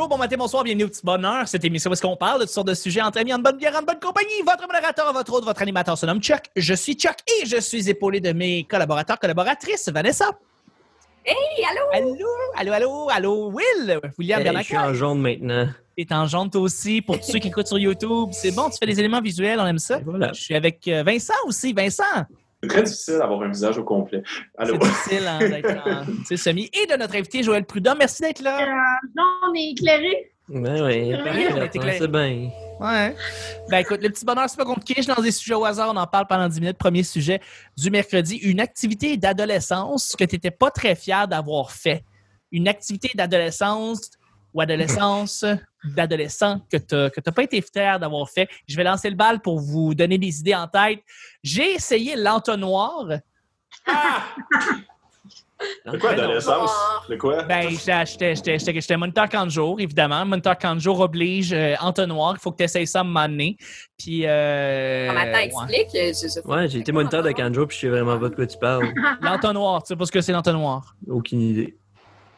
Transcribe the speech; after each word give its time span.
bonjour, 0.00 0.16
bon 0.16 0.16
matin, 0.16 0.36
bonsoir, 0.38 0.64
bienvenue 0.64 0.84
au 0.84 0.88
petit 0.88 1.04
bonheur. 1.04 1.46
Cette 1.46 1.62
émission 1.62 1.90
où 1.90 1.92
est-ce 1.92 2.00
qu'on 2.00 2.16
parle 2.16 2.40
de 2.40 2.44
toutes 2.44 2.54
sortes 2.54 2.68
de 2.68 2.72
sujets 2.72 3.02
entre 3.02 3.18
amis, 3.18 3.34
en 3.34 3.38
bonne 3.38 3.58
bière, 3.58 3.76
en 3.76 3.82
bonne 3.82 4.00
compagnie. 4.00 4.40
Votre 4.46 4.66
modérateur, 4.66 5.12
votre 5.12 5.30
autre, 5.30 5.44
votre 5.44 5.60
animateur 5.60 5.98
se 5.98 6.06
nomme 6.06 6.22
Chuck. 6.22 6.44
Je 6.56 6.72
suis 6.72 6.94
Chuck 6.94 7.16
et 7.26 7.44
je 7.44 7.60
suis 7.60 7.90
épaulé 7.90 8.18
de 8.18 8.32
mes 8.32 8.64
collaborateurs, 8.64 9.18
collaboratrices. 9.18 9.90
Vanessa. 9.90 10.30
Hey, 11.22 11.36
allô? 11.70 12.16
Allô, 12.56 12.72
allô, 12.72 12.72
allô, 12.72 13.08
allô, 13.10 13.52
Will? 13.52 14.00
William 14.18 14.40
Hey, 14.40 14.56
je 14.56 14.62
suis 14.62 14.78
en 14.78 14.94
jaune 14.94 15.20
maintenant. 15.20 15.68
T'es 15.94 16.14
en 16.14 16.26
jaune 16.26 16.48
toi 16.48 16.62
aussi. 16.62 17.02
Pour 17.02 17.20
tous 17.20 17.32
ceux 17.32 17.38
qui 17.38 17.48
écoutent 17.48 17.66
sur 17.66 17.78
YouTube, 17.78 18.30
c'est 18.32 18.52
bon, 18.52 18.70
tu 18.70 18.78
fais 18.78 18.86
des 18.86 18.98
éléments 18.98 19.20
visuels, 19.20 19.60
on 19.60 19.66
aime 19.66 19.78
ça. 19.78 20.00
Voilà. 20.02 20.32
Je 20.32 20.40
suis 20.40 20.54
avec 20.54 20.88
euh, 20.88 21.02
Vincent 21.02 21.34
aussi. 21.44 21.74
Vincent, 21.74 22.04
très 22.68 22.82
difficile 22.82 23.18
d'avoir 23.18 23.42
un 23.42 23.48
visage 23.48 23.78
au 23.78 23.84
complet. 23.84 24.22
Allô? 24.58 24.74
c'est 24.80 24.88
difficile 24.88 25.26
hein, 25.26 25.38
d'être 25.38 26.32
en 26.32 26.36
semi. 26.36 26.70
Et 26.72 26.86
de 26.86 26.96
notre 26.96 27.16
invité 27.16 27.42
Joël 27.42 27.64
Prudhomme. 27.64 27.98
Merci 27.98 28.22
d'être 28.22 28.42
là. 28.42 28.62
Euh, 28.62 29.08
non, 29.16 29.24
on 29.50 29.54
est 29.54 29.70
éclairé. 29.70 30.32
Ben 30.48 30.84
oui, 30.84 31.14
Oui, 31.14 31.46
on 31.52 31.60
a 31.60 31.64
été 31.66 31.78
clair. 31.78 31.94
c'est 31.98 32.08
bien. 32.10 32.50
Ouais. 32.80 33.14
Ben 33.70 33.78
écoute, 33.78 34.02
le 34.02 34.08
petit 34.10 34.24
bonheur, 34.24 34.48
c'est 34.48 34.56
pas 34.56 34.64
compliqué. 34.64 35.00
Je 35.00 35.08
lance 35.08 35.22
des 35.22 35.30
sujets 35.30 35.54
au 35.54 35.64
hasard. 35.64 35.90
On 35.92 35.96
en 35.96 36.06
parle 36.06 36.26
pendant 36.26 36.48
10 36.48 36.60
minutes. 36.60 36.78
Premier 36.78 37.02
sujet 37.02 37.40
du 37.76 37.90
mercredi. 37.90 38.36
Une 38.36 38.58
activité 38.58 39.16
d'adolescence 39.16 40.16
que 40.16 40.24
tu 40.24 40.34
n'étais 40.36 40.50
pas 40.50 40.70
très 40.70 40.94
fier 40.96 41.28
d'avoir 41.28 41.70
fait. 41.70 42.04
Une 42.50 42.66
activité 42.68 43.10
d'adolescence 43.14 44.10
ou 44.52 44.60
adolescence 44.60 45.44
d'adolescent 45.84 46.60
que 46.70 46.76
tu 46.76 46.94
n'as 46.94 47.32
pas 47.32 47.42
été 47.42 47.60
fier 47.62 47.98
d'avoir 47.98 48.28
fait. 48.28 48.48
Je 48.66 48.76
vais 48.76 48.84
lancer 48.84 49.08
le 49.10 49.16
bal 49.16 49.40
pour 49.40 49.58
vous 49.60 49.94
donner 49.94 50.18
des 50.18 50.40
idées 50.40 50.54
en 50.54 50.66
tête. 50.68 51.00
J'ai 51.42 51.72
essayé 51.74 52.16
l'entonnoir. 52.16 53.06
De 55.84 55.98
quoi, 55.98 56.10
adolescence? 56.12 56.70
De 57.08 57.16
quoi? 57.16 57.42
Ben, 57.42 57.68
j'étais- 57.68 58.06
j'étais 58.06 58.34
j'étais- 58.34 58.58
j'étais- 58.58 58.80
j'étais 58.80 58.96
moniteur 58.96 59.28
40 59.28 59.50
jours, 59.50 59.78
évidemment. 59.78 60.24
Moniteur 60.24 60.56
40 60.56 60.80
jours 60.80 61.00
oblige 61.00 61.52
euh, 61.52 61.74
entonnoir. 61.80 62.34
Il 62.38 62.40
faut 62.40 62.50
que 62.50 62.56
tu 62.56 62.62
essayes 62.64 62.86
ça 62.86 63.00
à 63.00 63.02
un 63.02 63.04
moment 63.04 63.28
donné. 63.28 63.58
Puis. 63.98 64.22
Euh, 64.24 65.08
Comme 65.08 65.16
attends, 65.18 65.32
ouais. 65.32 65.44
explique. 65.44 65.88
je- 65.92 66.40
je- 66.42 66.48
Ouais, 66.48 66.66
j'ai 66.66 66.78
été 66.78 66.92
moniteur 66.92 67.22
de 67.22 67.30
puis 67.66 67.76
je 67.76 67.80
sais 67.80 67.88
vraiment 67.88 68.18
pas 68.18 68.30
de 68.30 68.34
quoi 68.34 68.46
tu 68.46 68.56
parles. 68.56 68.88
L'entonnoir, 69.20 69.82
tu 69.82 69.88
sais 69.88 69.96
pas 69.96 70.06
ce 70.06 70.12
que 70.12 70.22
c'est 70.22 70.32
l'entonnoir? 70.32 70.94
Aucune 71.06 71.42
idée. 71.42 71.76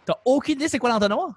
T'as 0.04 0.16
aucune 0.24 0.54
idée 0.54 0.68
c'est 0.68 0.80
quoi 0.80 0.90
l'entonnoir? 0.90 1.30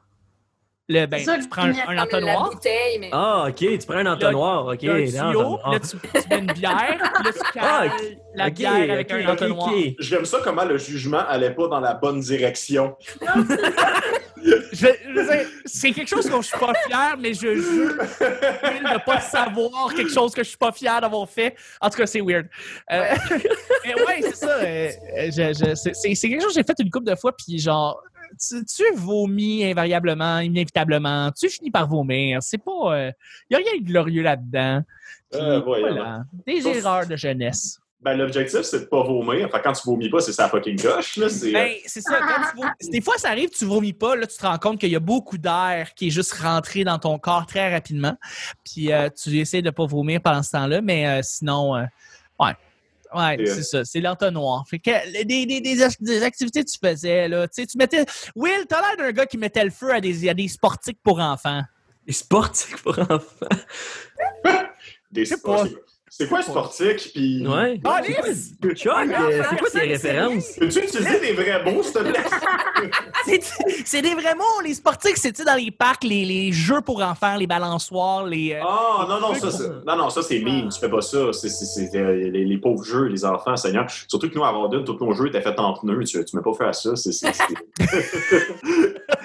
Le, 0.88 1.08
ben, 1.08 1.20
ça, 1.24 1.40
tu 1.40 1.50
prends 1.50 1.64
un, 1.64 1.74
un 1.88 1.98
entonnoir, 1.98 2.52
bouteille, 2.52 3.00
mais... 3.00 3.10
Ah, 3.12 3.48
ok, 3.50 3.56
tu 3.56 3.88
prends 3.88 3.98
un 3.98 4.06
entonnoir, 4.06 4.68
ok. 4.68 4.84
là, 4.84 4.94
tuyau, 5.02 5.60
là, 5.66 5.80
tu, 5.80 5.98
tu 5.98 6.30
mets 6.30 6.40
une 6.40 6.54
bière, 6.54 7.12
puis 7.16 7.24
là, 7.24 7.32
tu 7.34 7.40
Ah, 7.60 7.88
cales 7.88 7.92
la 8.36 8.50
bière 8.52 8.92
avec 8.92 9.12
un 9.12 9.28
entonnoir. 9.28 9.72
J'aime 9.98 10.26
ça 10.26 10.40
comment 10.44 10.64
le 10.64 10.78
jugement 10.78 11.26
allait 11.28 11.56
pas 11.56 11.68
dans 11.70 11.80
la 11.80 11.96
bonne 11.96 12.20
direction. 12.20 12.96
C'est 15.66 15.92
quelque 15.92 16.08
chose 16.08 16.30
dont 16.30 16.42
je 16.42 16.48
suis 16.50 16.60
pas 16.60 16.74
fier, 16.88 17.16
mais 17.18 17.34
je 17.34 17.56
jure 17.56 17.96
de 17.96 18.94
ne 18.94 19.04
pas 19.04 19.20
savoir 19.20 19.94
quelque 19.96 20.12
chose 20.12 20.34
que 20.34 20.44
je 20.44 20.50
suis 20.50 20.58
pas 20.58 20.72
fier 20.72 21.02
d'avoir 21.02 21.28
fait. 21.28 21.56
En 21.82 21.90
tout 21.90 21.98
cas, 21.98 22.06
c'est 22.06 22.22
weird. 22.22 22.48
Euh, 22.92 23.16
mais 23.86 23.96
ouais, 23.96 24.22
c'est 24.22 24.36
ça. 24.36 24.58
euh, 24.60 24.90
euh, 25.18 25.74
c'est 25.76 26.30
quelque 26.30 26.42
chose 26.42 26.54
que 26.54 26.60
j'ai 26.60 26.64
fait 26.64 26.78
une 26.80 26.92
couple 26.92 27.10
de 27.10 27.16
fois, 27.16 27.32
puis 27.36 27.58
genre, 27.58 28.00
tu, 28.40 28.66
tu 28.66 28.84
vomis 28.96 29.64
invariablement, 29.66 30.40
inévitablement. 30.40 31.32
Tu 31.32 31.50
finis 31.50 31.72
par 31.72 31.88
vomir. 31.88 32.42
C'est 32.42 32.58
pas. 32.58 33.10
Il 33.10 33.14
n'y 33.52 33.56
a 33.56 33.60
rien 33.60 33.80
de 33.82 33.86
glorieux 33.86 34.22
là-dedans. 34.24 34.82
Euh, 35.34 35.60
voilà. 35.62 36.24
Des 36.46 36.62
Sauf- 36.62 36.76
erreurs 36.78 37.08
de 37.08 37.16
jeunesse. 37.16 37.80
Ben, 38.02 38.16
l'objectif, 38.16 38.62
c'est 38.62 38.82
de 38.82 38.86
pas 38.86 39.02
vomir. 39.04 39.48
Enfin, 39.48 39.60
quand 39.64 39.74
tu 39.74 39.82
vomis 39.90 40.10
pas, 40.10 40.20
c'est 40.20 40.32
sa 40.32 40.48
fucking 40.48 40.80
coche. 40.80 41.18
C'est, 41.28 41.52
Ben, 41.52 41.72
c'est 41.88 42.02
ça. 42.02 42.20
Quand 42.20 42.50
tu 42.52 42.58
vomis- 42.58 42.72
des 42.92 43.02
fois, 43.02 43.18
ça 43.18 43.30
arrive, 43.30 43.50
tu 43.50 43.66
vomis 43.66 43.94
pas, 43.94 44.16
là, 44.16 44.28
tu 44.28 44.38
te 44.38 44.46
rends 44.46 44.60
compte 44.60 44.80
qu'il 44.80 44.92
y 44.92 44.96
a 44.96 45.00
beaucoup 45.00 45.40
d'air 45.40 45.92
qui 45.96 46.08
est 46.08 46.12
juste 46.12 46.34
rentré 46.34 46.84
dans 46.84 47.00
ton 47.00 47.18
corps 47.18 47.48
très 47.48 47.74
rapidement. 47.74 48.16
Puis 48.64 48.92
euh, 48.92 49.10
tu 49.10 49.40
essaies 49.40 49.64
de 49.64 49.72
pas 49.72 49.88
vomir 49.88 50.22
pendant 50.22 50.44
ce 50.44 50.52
temps-là, 50.52 50.82
mais 50.82 51.08
euh, 51.08 51.22
sinon, 51.24 51.76
euh, 51.76 51.86
ouais. 52.40 52.52
Ouais, 53.14 53.36
Et, 53.40 53.50
euh, 53.50 53.56
c'est 53.56 53.64
ça, 53.64 53.86
c'est 53.86 54.02
l'entonnoir. 54.02 54.66
Fait 54.68 54.80
que 54.80 55.24
des, 55.24 55.46
des, 55.46 55.62
des, 55.62 55.62
des 55.62 56.24
activités 56.24 56.64
que 56.64 56.70
tu 56.70 56.78
faisais, 56.84 57.28
là, 57.28 57.48
tu 57.48 57.62
sais, 57.62 57.68
tu 57.68 57.78
mettais. 57.78 58.06
Will, 58.36 58.66
t'as 58.68 58.82
l'air 58.82 58.98
d'un 58.98 59.12
gars 59.12 59.26
qui 59.26 59.38
mettait 59.38 59.64
le 59.64 59.72
feu 59.72 59.94
à 59.94 60.02
des, 60.02 60.28
à 60.30 60.34
des 60.34 60.48
sportiques 60.48 61.00
pour 61.04 61.20
enfants. 61.20 61.64
Les 62.08 62.14
sportifs 62.14 62.82
pour 62.84 62.98
enfants? 63.00 63.48
des 65.12 65.26
pas. 65.44 65.66
C'est- 66.18 66.28
quoi 66.28 66.42
sportique? 66.42 67.12
Puis. 67.14 67.46
Ouais. 67.48 67.80
Ah! 67.84 68.02
Chuck, 68.74 68.94
euh, 68.98 69.44
c'est 69.50 69.58
quoi 69.58 69.70
tes 69.72 69.80
références? 69.80 70.52
Peux-tu 70.60 70.80
utiliser 70.80 71.20
des 71.20 71.34
vrais 71.34 71.64
mots, 71.64 71.84
s'il 71.84 71.94
te 71.94 72.00
plaît? 72.00 72.24
C'est 73.86 74.02
des 74.02 74.14
vrais 74.14 74.36
mots, 74.36 74.62
les 74.64 74.74
sportiques, 74.76 75.18
c'est 75.18 75.32
tu 75.32 75.40
sais, 75.42 75.46
dans 75.46 75.56
les 75.56 75.72
parcs, 75.72 76.04
les, 76.04 76.26
les 76.26 76.52
jeux 76.52 76.82
pour 76.82 77.02
enfants, 77.02 77.36
les 77.36 77.48
balançoires, 77.48 78.26
les. 78.26 78.54
euh, 78.54 78.62
Ah, 78.64 79.06
non, 79.10 79.20
non, 79.20 79.34
ça, 79.34 79.50
c'est, 79.50 79.68
non, 79.86 79.96
non, 79.98 80.10
ça, 80.10 80.22
c'est 80.22 80.40
mime. 80.40 80.70
Tu 80.70 80.80
fais 80.80 80.90
pas 80.90 81.02
ça. 81.02 81.32
C'est, 81.34 81.96
euh, 81.96 82.30
les, 82.30 82.46
les 82.46 82.58
pauvres 82.58 82.84
jeux, 82.84 83.06
les 83.06 83.26
enfants, 83.26 83.56
Seigneur. 83.58 83.88
Surtout 84.08 84.30
que 84.30 84.36
nous, 84.36 84.44
à 84.44 84.50
Rawdon, 84.52 84.84
tous 84.84 85.04
nos 85.04 85.14
jeux 85.14 85.28
étaient 85.28 85.42
faits 85.42 85.58
en 85.60 85.74
pneus. 85.74 86.04
Tu, 86.06 86.24
tu 86.24 86.36
mets 86.36 86.44
pas 86.44 86.54
fait 86.54 86.66
à 86.66 86.74
ça. 86.74 86.96
C'est, 86.96 87.12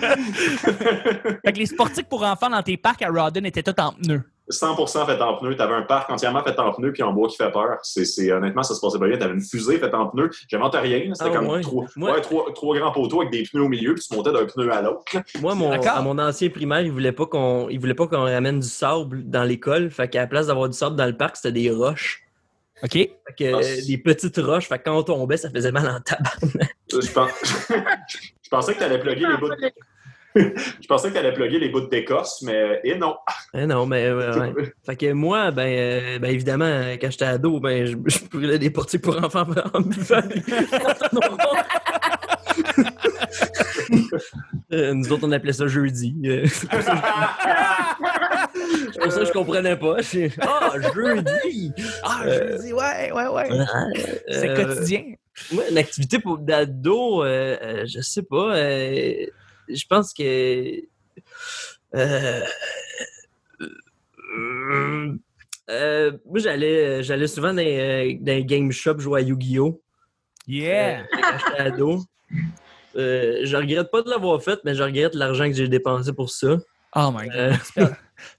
Fait 0.01 1.53
que 1.53 1.59
les 1.59 1.67
sportiques 1.67 2.09
pour 2.09 2.23
enfants 2.25 2.51
dans 2.51 2.63
tes 2.63 2.77
parcs 2.77 3.03
à 3.03 3.11
Rawdon 3.11 3.45
étaient 3.45 3.63
tous 3.63 3.81
en 3.81 3.93
pneus. 3.93 4.23
100% 4.51 5.07
fait 5.07 5.21
en 5.23 5.35
pneus. 5.37 5.57
T'avais 5.57 5.75
un 5.75 5.83
parc 5.83 6.11
entièrement 6.11 6.43
fait 6.43 6.59
en 6.59 6.73
pneus 6.73 6.93
puis 6.93 7.03
en 7.03 7.13
bois 7.13 7.29
qui 7.29 7.37
fait 7.37 7.51
peur. 7.51 7.79
C'est, 7.83 8.33
honnêtement, 8.33 8.63
ça 8.63 8.75
se 8.75 8.81
passait 8.81 8.99
pas 8.99 9.07
bien. 9.09 9.17
T'avais 9.17 9.35
une 9.35 9.41
fusée 9.41 9.79
faite 9.79 9.95
en 9.95 10.07
pneus. 10.09 10.31
J'invente 10.49 10.75
rien. 10.75 11.13
C'était 11.15 11.31
Ah, 11.33 11.37
comme 11.37 11.49
ouais. 11.49 11.61
trois, 11.61 11.85
Moi- 11.97 12.13
ouais, 12.13 12.21
trois, 12.21 12.53
trois 12.55 12.77
grands 12.79 12.93
poteaux 12.93 13.21
avec 13.21 13.33
des 13.33 13.43
pneus 13.45 13.63
au 13.63 13.69
milieu 13.69 13.95
puis 13.95 14.05
tu 14.09 14.15
montais 14.15 14.33
d'un 14.33 14.45
pneu 14.47 14.73
à 14.73 14.83
l'autre. 14.83 15.05
Moi, 15.41 15.55
mon, 15.55 15.71
D'accord. 15.71 15.93
à 15.97 16.03
mon 16.03 16.19
ancien 16.19 16.49
primaire, 16.51 16.81
il 16.81 16.93
voulait 16.93 17.13
pas 17.13 17.27
qu'on 17.27 17.69
il 17.69 17.79
voulait 17.81 17.95
pas 17.95 18.07
qu'on 18.07 18.25
ramène 18.25 18.61
du 18.61 18.69
sable 18.69 19.29
dans 19.29 19.45
l'école. 19.45 19.91
Fait 19.91 20.09
qu'à 20.09 20.21
la 20.21 20.27
place 20.27 20.49
d'avoir 20.49 20.69
du 20.69 20.77
sable 20.77 20.97
dans 20.97 21.07
le 21.07 21.17
parc, 21.17 21.37
c'était 21.37 21.53
des 21.53 21.71
roches. 21.71 22.23
OK? 22.83 22.93
Fait 22.93 23.09
que, 23.39 23.45
Ah, 23.55 23.59
euh, 23.59 23.63
c'est- 23.63 23.87
des 23.87 23.99
petites 23.99 24.39
roches. 24.39 24.67
Fait 24.69 24.79
que 24.79 24.85
quand 24.85 24.97
on 24.97 25.03
tombait, 25.03 25.37
ça 25.37 25.51
faisait 25.51 25.71
mal 25.73 25.87
en 25.89 26.01
tabac. 26.01 26.31
Je, 26.91 27.13
pense... 27.13 27.31
je 28.43 28.49
pensais 28.51 28.75
que 28.75 28.79
t'allais 28.79 28.99
plugger 28.99 29.27
les 29.27 29.37
bouts 29.37 29.49
de... 29.51 29.71
Je 30.37 30.87
pensais 30.87 31.09
que 31.09 31.15
t'allais 31.15 31.33
plugger 31.33 31.59
les 31.59 31.69
bouts 31.71 31.81
d'écorce, 31.89 32.43
mais 32.43 32.81
et 32.85 32.95
non. 32.97 33.17
Eh 33.55 33.67
non, 33.67 33.85
mais 33.87 34.05
euh, 34.07 34.39
ouais. 34.39 34.53
Fait 34.87 34.97
que 34.97 35.13
moi, 35.13 35.51
ben, 35.51 35.67
euh, 35.67 36.19
ben 36.21 36.31
évidemment, 36.31 36.65
euh, 36.67 36.97
quand 37.01 37.11
j'étais 37.11 37.25
ado, 37.25 37.59
ben, 37.61 37.85
je, 37.87 37.97
je 38.07 38.25
brûlais 38.31 38.59
des 38.59 38.71
portiques 38.71 39.03
pour 39.03 39.17
enfants 39.23 39.47
en 39.75 39.81
buvant 39.81 40.21
Euh, 44.73 44.95
Nous 44.95 45.13
autres, 45.13 45.27
on 45.27 45.33
appelait 45.33 45.53
ça 45.53 45.67
jeudi. 45.67 46.15
Euh, 46.25 46.47
C'est 46.47 46.69
pour 46.69 46.81
ça 49.13 49.25
je 49.25 49.33
comprenais 49.33 49.77
pas. 49.77 49.97
Ah, 50.43 50.73
jeudi! 50.95 51.73
Ah, 52.05 52.21
Euh, 52.25 52.57
je 52.57 52.63
dis, 52.67 52.73
ouais, 52.73 53.11
ouais, 53.13 53.27
ouais. 53.29 53.49
C'est 54.29 54.49
Euh, 54.51 54.65
quotidien. 54.65 55.03
Moi, 55.53 55.65
une 55.71 55.79
activité 55.79 56.19
pour 56.19 56.39
d'ado, 56.39 57.25
euh, 57.25 57.57
euh, 57.63 57.85
je 57.87 58.01
sais 58.01 58.23
pas. 58.23 58.55
Je 59.75 59.85
pense 59.89 60.13
que. 60.13 60.81
euh, 61.95 62.41
euh, 64.35 65.17
euh, 65.71 66.13
moi, 66.27 66.39
j'allais, 66.39 67.03
j'allais 67.03 67.27
souvent 67.27 67.49
dans, 67.55 67.57
les- 67.63 68.19
dans 68.21 68.33
les 68.33 68.45
game 68.45 68.71
shop 68.73 68.99
jouer 68.99 69.21
à 69.21 69.25
Yu-Gi-Oh! 69.25 69.83
Yeah! 70.47 71.05
Ado. 71.59 72.03
Je 72.95 73.57
regrette 73.57 73.91
pas 73.91 74.03
de 74.03 74.11
l'avoir 74.11 74.43
fait, 74.43 74.59
mais 74.65 74.75
je 74.75 74.83
regrette 74.83 75.15
l'argent 75.15 75.47
que 75.47 75.53
j'ai 75.55 75.69
dépensé 75.69 76.13
pour 76.13 76.31
ça. 76.31 76.57
Oh 76.97 77.11
my 77.17 77.29
god. 77.29 77.57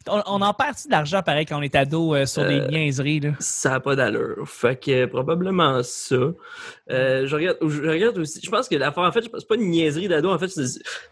On, 0.07 0.21
on 0.25 0.41
en 0.41 0.53
perd-tu 0.53 0.87
de 0.87 0.91
l'argent 0.91 1.21
pareil 1.21 1.45
quand 1.45 1.57
on 1.57 1.61
est 1.61 1.75
ado 1.75 2.15
euh, 2.15 2.25
sur 2.25 2.45
des 2.47 2.59
Euh, 2.59 2.67
niaiseries, 2.67 3.19
là? 3.19 3.29
ça 3.39 3.69
n'a 3.71 3.79
pas 3.79 3.95
d'allure. 3.95 4.47
Fait 4.47 4.75
que 4.79 4.91
euh, 4.91 5.07
probablement 5.07 5.81
ça. 5.83 6.15
Je, 6.89 7.33
regarde, 7.35 7.57
je 7.61 7.81
regarde 7.89 8.17
aussi. 8.17 8.39
Je 8.43 8.49
pense 8.49 8.67
que 8.67 8.75
l'affaire, 8.75 9.03
en 9.03 9.11
fait, 9.11 9.21
c'est 9.23 9.47
pas 9.47 9.55
une 9.55 9.69
niaiserie 9.69 10.07
d'ado. 10.07 10.29
En 10.29 10.37
fait, 10.39 10.49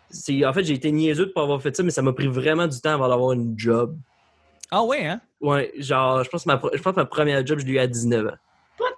c'est, 0.10 0.46
en 0.46 0.54
fait, 0.54 0.64
j'ai 0.64 0.74
été 0.74 0.92
niaiseux 0.92 1.28
de 1.28 1.32
pas 1.32 1.44
avoir 1.44 1.62
fait 1.62 1.76
ça, 1.76 1.84
mais 1.84 1.92
ça 1.92 2.02
m'a 2.02 2.14
pris 2.14 2.28
vraiment 2.28 2.68
du 2.68 2.80
temps 2.82 2.94
avant 2.94 3.08
d'avoir 3.10 3.34
une 3.34 3.54
job. 3.58 3.96
Ah 4.72 4.84
ouais, 4.84 5.06
hein? 5.06 5.22
Ouais, 5.42 5.72
genre, 5.78 6.24
je 6.24 6.30
pense 6.30 6.44
que 6.44 6.50
ma, 6.50 6.62
je 6.74 6.82
pense 6.82 6.94
que 6.94 7.00
ma 7.00 7.06
première 7.06 7.46
job, 7.46 7.60
je 7.60 7.66
l'ai 7.66 7.72
eu 7.74 7.80
à 7.80 7.88
19 7.88 8.28
ans. 8.28 8.32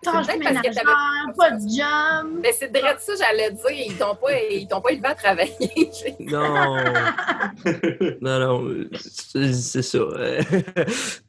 Que 0.03 0.37
ménagères, 0.39 1.33
pas 1.37 1.51
de 1.51 1.59
job. 1.61 2.39
Mais 2.41 2.51
c'est 2.53 2.71
direct 2.71 2.99
ça, 3.01 3.13
j'allais 3.19 3.51
dire. 3.51 3.69
Ils 3.71 3.95
t'ont 3.97 4.15
pas, 4.15 4.33
ils 4.49 4.67
t'ont 4.67 4.81
pas 4.81 4.91
élevé 4.91 5.07
à 5.07 5.15
travailler. 5.15 5.51
Non, 6.19 6.75
non, 8.21 8.39
non, 8.39 8.85
c'est, 8.95 9.81
ça. 9.81 9.97
Euh, 9.97 10.41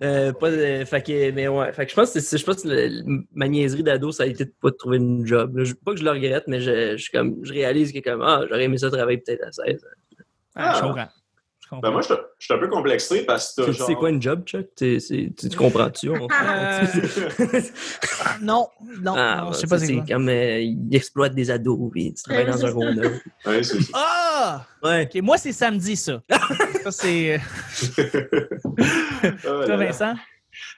euh, 0.02 0.32
pas 0.32 0.50
de, 0.50 0.84
fait 0.84 1.02
que, 1.02 1.30
mais 1.32 1.48
ouais, 1.48 1.72
fait 1.72 1.84
que 1.86 1.90
je 1.90 1.96
pense 1.96 2.12
que, 2.12 2.20
c'est- 2.20 2.38
je 2.38 2.44
pense 2.44 2.62
que 2.62 2.68
le- 2.68 3.24
ma 3.34 3.48
niaiserie 3.48 3.82
d'ado, 3.82 4.12
ça 4.12 4.24
a 4.24 4.26
été 4.26 4.44
de 4.46 4.52
pas 4.60 4.70
trouver 4.72 4.98
une 4.98 5.26
job. 5.26 5.56
là. 5.56 5.64
Je- 5.64 5.74
pas 5.74 5.92
que 5.92 5.98
je 5.98 6.04
le 6.04 6.10
regrette, 6.10 6.44
mais 6.46 6.60
je, 6.60 6.96
je, 6.96 7.10
comme, 7.10 7.38
je 7.44 7.52
réalise 7.52 7.92
que 7.92 7.98
comme, 8.00 8.22
ah, 8.22 8.42
j'aurais 8.48 8.64
aimé 8.64 8.78
ça 8.78 8.90
travailler 8.90 9.18
peut-être 9.18 9.44
à 9.46 9.52
16 9.52 9.84
ans. 9.84 9.88
Ah, 10.54 10.80
je 10.80 10.86
Ah. 11.00 11.08
Comprends. 11.76 11.80
Ben 11.88 11.90
moi, 11.92 12.02
je 12.02 12.14
je 12.38 12.44
suis 12.46 12.54
un 12.54 12.58
peu 12.58 12.68
complexé 12.68 13.24
parce 13.24 13.54
que 13.54 13.62
Tu 13.66 13.74
sais 13.74 13.94
quoi 13.94 14.10
une 14.10 14.20
job, 14.20 14.44
Chuck? 14.44 14.66
T'es- 14.76 14.98
Tu 15.00 15.32
tu 15.34 15.56
comprends-tu? 15.56 16.10
On- 16.10 16.28
Euh, 16.28 16.84
non, 18.42 18.68
non, 19.00 19.14
Ah, 19.16 19.42
non, 19.44 19.52
je 19.52 19.58
sais 19.58 19.66
pas 19.66 19.78
c'est 19.78 20.02
comme 20.08 20.28
euh, 20.28 20.60
ils 20.60 20.94
exploitent 20.94 21.34
des 21.34 21.50
ados, 21.50 21.90
puis 21.90 22.12
tu 22.14 22.22
travailles 22.22 22.44
Ouais, 22.46 22.50
dans 22.50 22.66
un 22.66 22.70
rondeur. 22.70 23.12
Ouais, 23.46 23.62
c'est 23.62 23.80
ça. 23.82 23.90
Ah! 23.94 24.66
Ouais. 24.82 25.08
Ok, 25.12 25.22
moi, 25.22 25.38
c'est 25.38 25.52
samedi, 25.52 25.96
ça. 25.96 26.22
ça, 26.82 26.90
c'est. 26.90 27.40
Ah, 27.40 29.28
là, 29.44 29.66
Toi. 29.66 29.76
Vincent? 29.76 30.14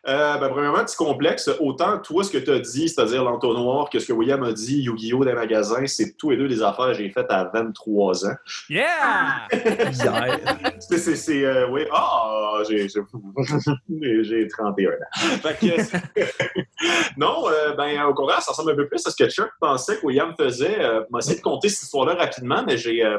Euh, 0.07 0.39
ben, 0.39 0.49
premièrement, 0.49 0.85
petit 0.85 0.97
complexe. 0.97 1.51
Autant 1.61 1.99
toi, 1.99 2.25
ce 2.25 2.31
que 2.31 2.39
tu 2.39 2.51
as 2.51 2.59
dit, 2.59 2.89
c'est-à-dire 2.89 3.25
l'entonnoir, 3.25 3.91
que 3.91 3.99
ce 3.99 4.07
que 4.07 4.13
William 4.13 4.43
a 4.43 4.53
dit, 4.53 4.83
Yu-Gi-Oh! 4.83 5.25
des 5.25 5.33
magasins, 5.33 5.87
c'est 5.87 6.17
tous 6.17 6.31
les 6.31 6.37
deux 6.37 6.49
des 6.49 6.63
affaires 6.63 6.89
que 6.89 6.95
j'ai 6.95 7.11
faites 7.11 7.31
à 7.31 7.51
23 7.53 8.27
ans. 8.27 8.35
Yeah! 8.69 9.49
Hier. 9.53 10.41
C'est, 10.79 10.99
c'est, 10.99 11.17
c'est, 11.17 11.45
euh, 11.45 11.69
oui. 11.71 11.83
Ah, 11.93 12.63
j'ai, 12.69 12.89
j'ai, 12.89 14.25
j'ai 14.25 14.49
31 14.49 14.91
ans. 14.91 14.95
Fait 15.43 15.59
que, 15.59 16.61
non, 17.17 17.49
euh, 17.49 17.75
ben, 17.75 18.05
au 18.05 18.15
contraire, 18.15 18.43
ça 18.43 18.53
ressemble 18.53 18.73
un 18.73 18.77
peu 18.77 18.89
plus 18.89 19.07
à 19.07 19.11
ce 19.11 19.17
que 19.17 19.29
Chuck 19.29 19.51
pensait 19.61 19.99
que 19.99 20.07
William 20.07 20.35
faisait. 20.39 20.81
Euh, 20.81 21.03
m'a 21.11 21.19
essayé 21.19 21.37
de 21.37 21.43
compter 21.43 21.69
cette 21.69 21.85
histoire-là 21.85 22.15
rapidement, 22.15 22.65
mais 22.67 22.77
j'ai 22.77 23.05
euh, 23.05 23.19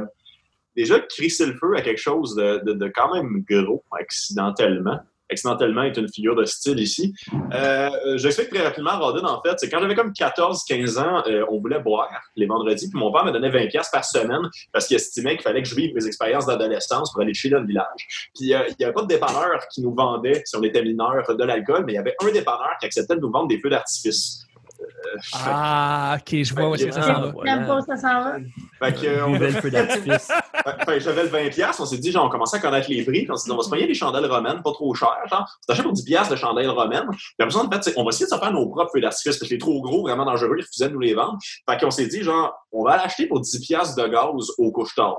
déjà 0.75 0.99
crissé 0.99 1.45
le 1.45 1.53
feu 1.53 1.75
à 1.75 1.81
quelque 1.81 2.01
chose 2.01 2.35
de, 2.35 2.61
de, 2.65 2.73
de 2.73 2.91
quand 2.93 3.13
même 3.13 3.43
gros, 3.49 3.83
accidentellement. 3.99 4.99
Accidentellement 5.31 5.83
est 5.83 5.97
une 5.97 6.11
figure 6.11 6.35
de 6.35 6.45
style 6.45 6.79
ici. 6.79 7.13
Euh, 7.53 7.89
J'explique 8.17 8.49
très 8.49 8.63
rapidement, 8.63 8.99
Rodin, 8.99 9.23
en 9.23 9.41
fait, 9.41 9.55
c'est 9.57 9.69
quand 9.69 9.79
j'avais 9.79 9.95
comme 9.95 10.11
14-15 10.11 10.99
ans, 10.99 11.23
euh, 11.27 11.45
on 11.49 11.59
voulait 11.59 11.79
boire 11.79 12.09
les 12.35 12.45
vendredis, 12.45 12.89
puis 12.89 12.99
mon 12.99 13.11
père 13.11 13.25
me 13.25 13.31
donnait 13.31 13.49
20$ 13.49 13.69
piastres 13.69 13.91
par 13.91 14.05
semaine 14.05 14.49
parce 14.71 14.87
qu'il 14.87 14.95
estimait 14.95 15.35
qu'il 15.35 15.43
fallait 15.43 15.63
que 15.63 15.67
je 15.67 15.75
vive 15.75 15.93
mes 15.95 16.05
expériences 16.05 16.45
d'adolescence 16.45 17.11
pour 17.11 17.21
aller 17.21 17.33
chez 17.33 17.49
dans 17.49 17.59
le 17.59 17.67
village. 17.67 18.29
Puis 18.35 18.53
euh, 18.53 18.63
il 18.69 18.75
n'y 18.79 18.85
avait 18.85 18.93
pas 18.93 19.01
de 19.01 19.07
dépanneur 19.07 19.67
qui 19.71 19.81
nous 19.81 19.93
vendait, 19.93 20.41
si 20.45 20.55
on 20.55 20.63
était 20.63 20.83
mineur, 20.83 21.23
de 21.27 21.43
l'alcool, 21.43 21.83
mais 21.85 21.93
il 21.93 21.95
y 21.95 21.99
avait 21.99 22.15
un 22.21 22.31
dépanneur 22.31 22.75
qui 22.79 22.85
acceptait 22.85 23.15
de 23.15 23.21
nous 23.21 23.31
vendre 23.31 23.47
des 23.47 23.59
feux 23.59 23.69
d'artifice. 23.69 24.45
Euh, 24.85 25.17
Ah, 25.33 26.17
ok, 26.19 26.43
je 26.43 26.53
vois 26.53 26.69
où 26.69 26.75
ça 26.77 27.01
s'en 27.01 27.21
va. 27.21 27.31
voilà. 27.31 27.81
Ça 27.81 27.97
s'en 27.97 28.07
va. 28.23 28.35
fait 28.79 28.93
que, 28.93 29.23
on 29.23 29.29
Nouvelle 29.31 29.53
feu 29.53 29.69
d'artifice. 29.71 30.27
Fait- 30.65 30.85
fait 30.85 30.93
que 30.95 30.99
j'avais 30.99 31.23
le 31.23 31.29
20$, 31.29 31.49
piastres, 31.51 31.81
on 31.81 31.85
s'est 31.85 31.97
dit, 31.99 32.11
genre, 32.11 32.25
on 32.25 32.29
commençait 32.29 32.57
à 32.57 32.59
connaître 32.59 32.89
les 32.89 33.03
prix, 33.03 33.21
puis 33.23 33.31
on 33.31 33.35
s'est 33.35 33.45
dit, 33.49 33.51
on 33.51 33.57
va 33.57 33.63
se 33.63 33.69
payer 33.69 33.85
des 33.87 33.93
chandelles 33.93 34.25
romaines, 34.25 34.61
pas 34.63 34.71
trop 34.71 34.93
chères, 34.95 35.09
genre. 35.29 35.47
C'est 35.61 35.71
acheté 35.73 35.83
pour 35.83 35.93
10$ 35.93 36.03
piastres 36.05 36.31
de 36.31 36.35
chandelles 36.37 36.69
romaines. 36.69 37.05
Puis 37.11 37.19
après 37.39 37.51
ça, 37.51 37.59
en 37.63 37.69
fait, 37.69 37.93
on 37.97 38.03
va 38.03 38.09
essayer 38.09 38.25
de 38.25 38.31
se 38.31 38.37
faire 38.37 38.51
nos 38.51 38.67
propres 38.69 38.91
feux 38.93 39.01
d'artifice, 39.01 39.37
parce 39.37 39.47
que 39.49 39.53
les 39.53 39.59
trop 39.59 39.79
gros, 39.81 40.01
vraiment 40.03 40.25
dangereux, 40.25 40.55
ils 40.57 40.61
refusaient 40.63 40.89
de 40.89 40.93
nous 40.93 40.99
les 40.99 41.13
vendre. 41.13 41.37
Fait 41.69 41.77
qu'on 41.79 41.91
s'est 41.91 42.07
dit, 42.07 42.23
genre, 42.23 42.53
on 42.71 42.83
va 42.83 42.97
l'acheter 42.97 43.27
pour 43.27 43.41
10$ 43.41 43.59
piastres 43.65 43.95
de 44.01 44.07
gaz 44.07 44.49
au 44.57 44.71
couche-tard. 44.71 45.15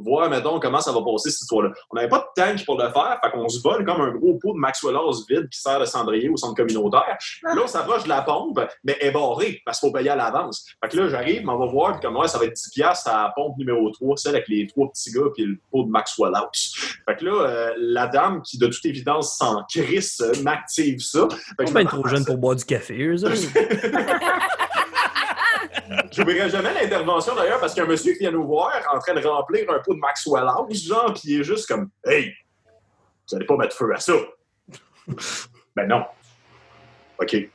Voir, 0.00 0.30
mettons, 0.30 0.58
comment 0.58 0.80
ça 0.80 0.92
va 0.92 1.00
passer 1.02 1.30
cette 1.30 1.42
histoire-là. 1.42 1.70
On 1.90 1.96
n'avait 1.96 2.08
pas 2.08 2.18
de 2.18 2.42
tank 2.42 2.64
pour 2.64 2.78
le 2.78 2.88
faire, 2.88 3.18
fait 3.22 3.30
qu'on 3.30 3.48
se 3.48 3.60
vole 3.62 3.84
comme 3.84 4.00
un 4.00 4.10
gros 4.10 4.38
pot 4.38 4.52
de 4.52 4.58
Maxwell 4.58 4.96
House 4.96 5.26
vide 5.28 5.48
qui 5.48 5.60
sert 5.60 5.78
de 5.78 5.84
cendrier 5.84 6.28
au 6.28 6.36
centre 6.36 6.54
communautaire. 6.54 7.18
Là, 7.42 7.60
on 7.62 7.66
s'approche 7.66 8.04
de 8.04 8.08
la 8.08 8.22
pompe, 8.22 8.60
mais 8.84 8.96
elle 9.00 9.08
est 9.08 9.12
barrée 9.12 9.60
parce 9.64 9.80
qu'il 9.80 9.88
faut 9.88 9.92
payer 9.92 10.10
à 10.10 10.16
l'avance. 10.16 10.66
Fait 10.82 10.90
que 10.90 10.96
là, 10.96 11.08
j'arrive, 11.08 11.44
mais 11.44 11.52
on 11.52 11.58
va 11.58 11.66
voir, 11.66 11.92
puis 11.92 12.00
comme 12.00 12.16
ouais, 12.16 12.28
ça 12.28 12.38
va 12.38 12.46
être 12.46 12.56
10$ 12.56 12.72
piastres 12.72 13.08
à 13.08 13.24
la 13.24 13.32
pompe 13.34 13.56
numéro 13.58 13.90
3, 13.90 14.16
celle 14.16 14.34
avec 14.36 14.48
les 14.48 14.66
trois 14.66 14.88
petits 14.88 15.12
gars, 15.12 15.26
puis 15.34 15.44
le 15.44 15.58
pot 15.70 15.84
de 15.84 15.90
Maxwell 15.90 16.34
House. 16.34 16.74
Fait 17.06 17.16
que 17.16 17.24
là, 17.24 17.32
euh, 17.32 17.74
la 17.78 18.06
dame 18.06 18.42
qui, 18.42 18.58
de 18.58 18.66
toute 18.66 18.84
évidence, 18.84 19.36
s'en 19.36 19.64
crisse, 19.64 20.20
euh, 20.20 20.32
m'active 20.42 21.00
ça. 21.00 21.28
Fait 21.30 21.64
que 21.64 21.70
je 21.70 21.74
bien 21.74 21.84
trop 21.84 22.06
jeunes 22.06 22.24
pour 22.24 22.38
boire 22.38 22.56
du 22.56 22.64
café, 22.64 22.94
eux. 23.02 23.16
J'oublierai 26.20 26.50
jamais 26.50 26.72
l'intervention 26.74 27.34
d'ailleurs 27.34 27.58
parce 27.60 27.72
qu'il 27.74 27.82
y 27.82 27.86
a 27.86 27.88
un 27.88 27.90
monsieur 27.90 28.12
qui 28.12 28.18
vient 28.20 28.30
nous 28.30 28.46
voir 28.46 28.72
en 28.94 28.98
train 28.98 29.14
de 29.14 29.26
remplir 29.26 29.64
un 29.70 29.78
pot 29.78 29.94
de 29.94 29.98
Maxwell 29.98 30.44
House, 30.46 30.84
genre, 30.84 31.12
puis 31.14 31.22
il 31.32 31.40
est 31.40 31.44
juste 31.44 31.66
comme 31.66 31.88
Hey, 32.04 32.32
vous 33.28 33.36
allez 33.36 33.46
pas 33.46 33.56
mettre 33.56 33.74
feu 33.76 33.90
à 33.94 33.98
ça. 33.98 34.12
ben 35.74 35.86
non. 35.88 36.04
OK. 37.20 37.48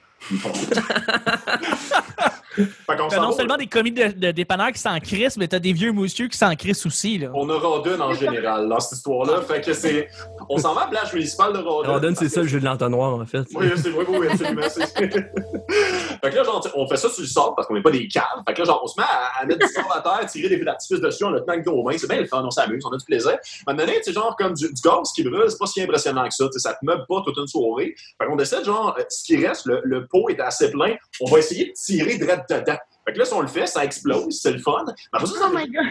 T'as 2.88 3.10
s'en 3.10 3.22
non 3.22 3.30
va- 3.32 3.36
seulement 3.36 3.58
des 3.58 3.68
commis 3.68 3.92
de, 3.92 4.08
de 4.08 4.32
dépanneurs 4.32 4.72
qui 4.72 4.80
s'en 4.80 4.98
crissent, 5.00 5.36
mais 5.38 5.48
t'as 5.48 5.60
des 5.60 5.74
vieux 5.74 5.92
moussieux 5.92 6.28
qui 6.30 6.38
s'en 6.38 6.56
crissent 6.56 6.86
aussi, 6.86 7.18
là. 7.18 7.28
On 7.34 7.50
a 7.50 7.58
Rodin 7.58 8.00
en 8.00 8.14
général 8.14 8.70
dans 8.70 8.80
cette 8.80 8.98
histoire-là. 9.00 9.42
Fait 9.42 9.62
que 9.62 9.74
c'est. 9.74 10.08
On 10.50 10.58
s'en 10.58 10.74
va 10.74 10.82
à 10.82 10.86
la 10.86 10.92
plage 10.92 11.14
municipale 11.14 11.52
de 11.54 11.58
Rodin. 11.60 11.92
Rodon, 11.92 12.14
c'est 12.18 12.30
ça 12.30 12.42
le 12.42 12.48
jeu 12.48 12.60
de 12.62 12.66
l'entonnoir, 12.66 13.14
en 13.20 13.26
fait. 13.26 13.46
Oui, 13.56 13.68
c'est 13.76 13.90
vrai, 13.90 14.06
oui, 14.08 14.28
absolument. 14.30 14.62
fait 16.26 16.32
que 16.32 16.36
là, 16.38 16.44
genre, 16.44 16.68
on 16.76 16.88
fait 16.88 16.98
ça 16.98 17.10
sur 17.10 17.22
le 17.22 17.28
sable 17.28 17.54
parce 17.56 17.68
qu'on 17.68 17.74
n'est 17.76 17.82
pas 17.82 17.92
des 17.92 18.08
caves. 18.08 18.24
Fait 18.48 18.54
que 18.54 18.60
là, 18.60 18.66
genre, 18.66 18.82
on 18.84 18.88
se 18.88 19.00
met 19.00 19.06
à, 19.08 19.42
à 19.42 19.46
mettre 19.46 19.66
du 19.66 19.72
sable 19.72 19.88
à 19.94 20.02
terre, 20.02 20.26
tirer 20.30 20.50
des 20.50 20.58
feux 20.58 20.66
d'artifice 20.66 21.00
dessus 21.00 21.24
en 21.24 21.30
le 21.30 21.40
tenant 21.42 21.54
avec 21.54 21.66
nos 21.66 21.84
mains. 21.84 21.98
C'est 21.98 22.10
bien 22.10 22.20
le 22.20 22.26
fun, 22.28 22.44
on 22.44 22.52
s'amuse, 22.52 22.84
on 22.86 22.92
a 22.92 22.98
du 22.98 23.06
plaisir. 23.06 23.38
Donné, 23.68 24.02
tu 24.04 24.12
genre, 24.14 24.36
comme 24.38 24.54
du, 24.54 24.68
du 24.68 24.82
gaz 24.82 25.12
qui 25.14 25.24
brûle, 25.24 25.50
c'est 25.50 25.58
pas 25.58 25.66
si 25.68 25.82
impressionnant 25.82 26.28
que 26.28 26.34
ça. 26.34 26.46
Ça 26.58 26.74
te 26.74 26.86
meuble 26.86 27.06
pas 27.08 27.22
toute 27.26 27.38
une 27.38 27.48
soirée. 27.48 27.96
Fait 28.20 28.28
qu'on 28.28 28.36
décide, 28.36 28.64
genre, 28.64 28.96
euh, 28.98 29.04
ce 29.10 29.24
qui 29.24 29.46
reste, 29.46 29.66
le, 29.66 29.82
le 29.84 30.08
pot 30.08 30.30
est 30.30 30.40
assez 30.40 30.72
plein, 30.72 30.96
on 31.22 31.30
va 31.30 31.40
essayer 31.40 31.66
de 31.68 31.72
tirer 31.74 32.18
direct 32.18 32.50
dedans. 32.50 32.78
Fait 33.08 33.14
que 33.14 33.20
là, 33.20 33.26
si 33.26 33.34
on 33.34 33.42
le 33.42 33.48
fait, 33.48 33.68
ça 33.68 33.84
explose, 33.86 34.40
c'est 34.42 34.52
le 34.52 34.60
fun. 34.60 34.84
Mais 34.88 34.94
après 35.14 35.28
ça, 35.28 35.34
Oh 35.48 35.56
my 35.56 35.70
god. 35.70 35.86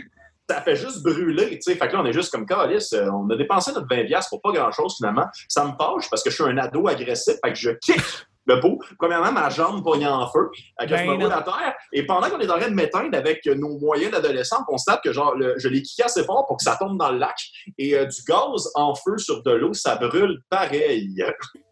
ça 0.50 0.60
fait 0.62 0.76
juste 0.76 1.02
brûler, 1.02 1.50
tu 1.56 1.62
sais. 1.62 1.76
Fait 1.76 1.86
que 1.88 1.92
là, 1.92 2.00
on 2.02 2.06
est 2.06 2.12
juste 2.12 2.30
comme 2.32 2.44
calice. 2.44 2.92
euh, 2.92 3.08
On 3.10 3.28
a 3.30 3.36
dépensé 3.36 3.72
notre 3.72 3.86
20$ 3.86 4.06
piastres 4.06 4.30
pour 4.30 4.42
pas 4.42 4.52
grand-chose, 4.52 4.96
finalement. 4.96 5.26
Ça 5.48 5.64
me 5.64 5.72
fâche 5.78 6.10
parce 6.10 6.22
que 6.22 6.30
je 6.30 6.34
suis 6.34 6.44
un 6.44 6.58
ado 6.58 6.88
agressif, 6.88 7.34
fait 7.44 7.52
que 7.52 7.58
je 7.58 7.70
kick 7.70 8.00
le 8.46 8.60
pot. 8.60 8.78
Premièrement, 8.98 9.32
ma 9.32 9.48
jambe 9.50 9.82
pognée 9.82 10.06
en 10.06 10.26
feu, 10.30 10.50
avec 10.76 10.90
Ben 10.90 10.98
je 10.98 11.04
me 11.04 11.12
roule 11.24 11.32
à 11.32 11.42
terre. 11.42 11.74
Et 11.92 12.04
pendant 12.06 12.28
qu'on 12.28 12.38
est 12.40 12.50
en 12.50 12.58
train 12.58 12.68
de 12.68 12.74
m'éteindre 12.74 13.16
avec 13.16 13.46
euh, 13.46 13.54
nos 13.54 13.78
moyens 13.78 14.12
d'adolescent, 14.12 14.56
on 14.62 14.64
constate 14.72 15.00
que 15.02 15.12
genre, 15.12 15.34
le- 15.34 15.54
je 15.58 15.68
l'ai 15.68 15.82
kické 15.82 16.04
assez 16.04 16.24
fort 16.24 16.46
pour 16.46 16.56
que 16.58 16.62
ça 16.62 16.76
tombe 16.78 16.98
dans 16.98 17.10
le 17.10 17.18
lac. 17.18 17.36
Et 17.78 17.96
euh, 17.96 18.04
du 18.06 18.22
gaz 18.28 18.70
en 18.74 18.94
feu 18.94 19.16
sur 19.18 19.42
de 19.42 19.50
l'eau, 19.52 19.72
ça 19.72 19.96
brûle 19.96 20.40
pareil. 20.50 21.22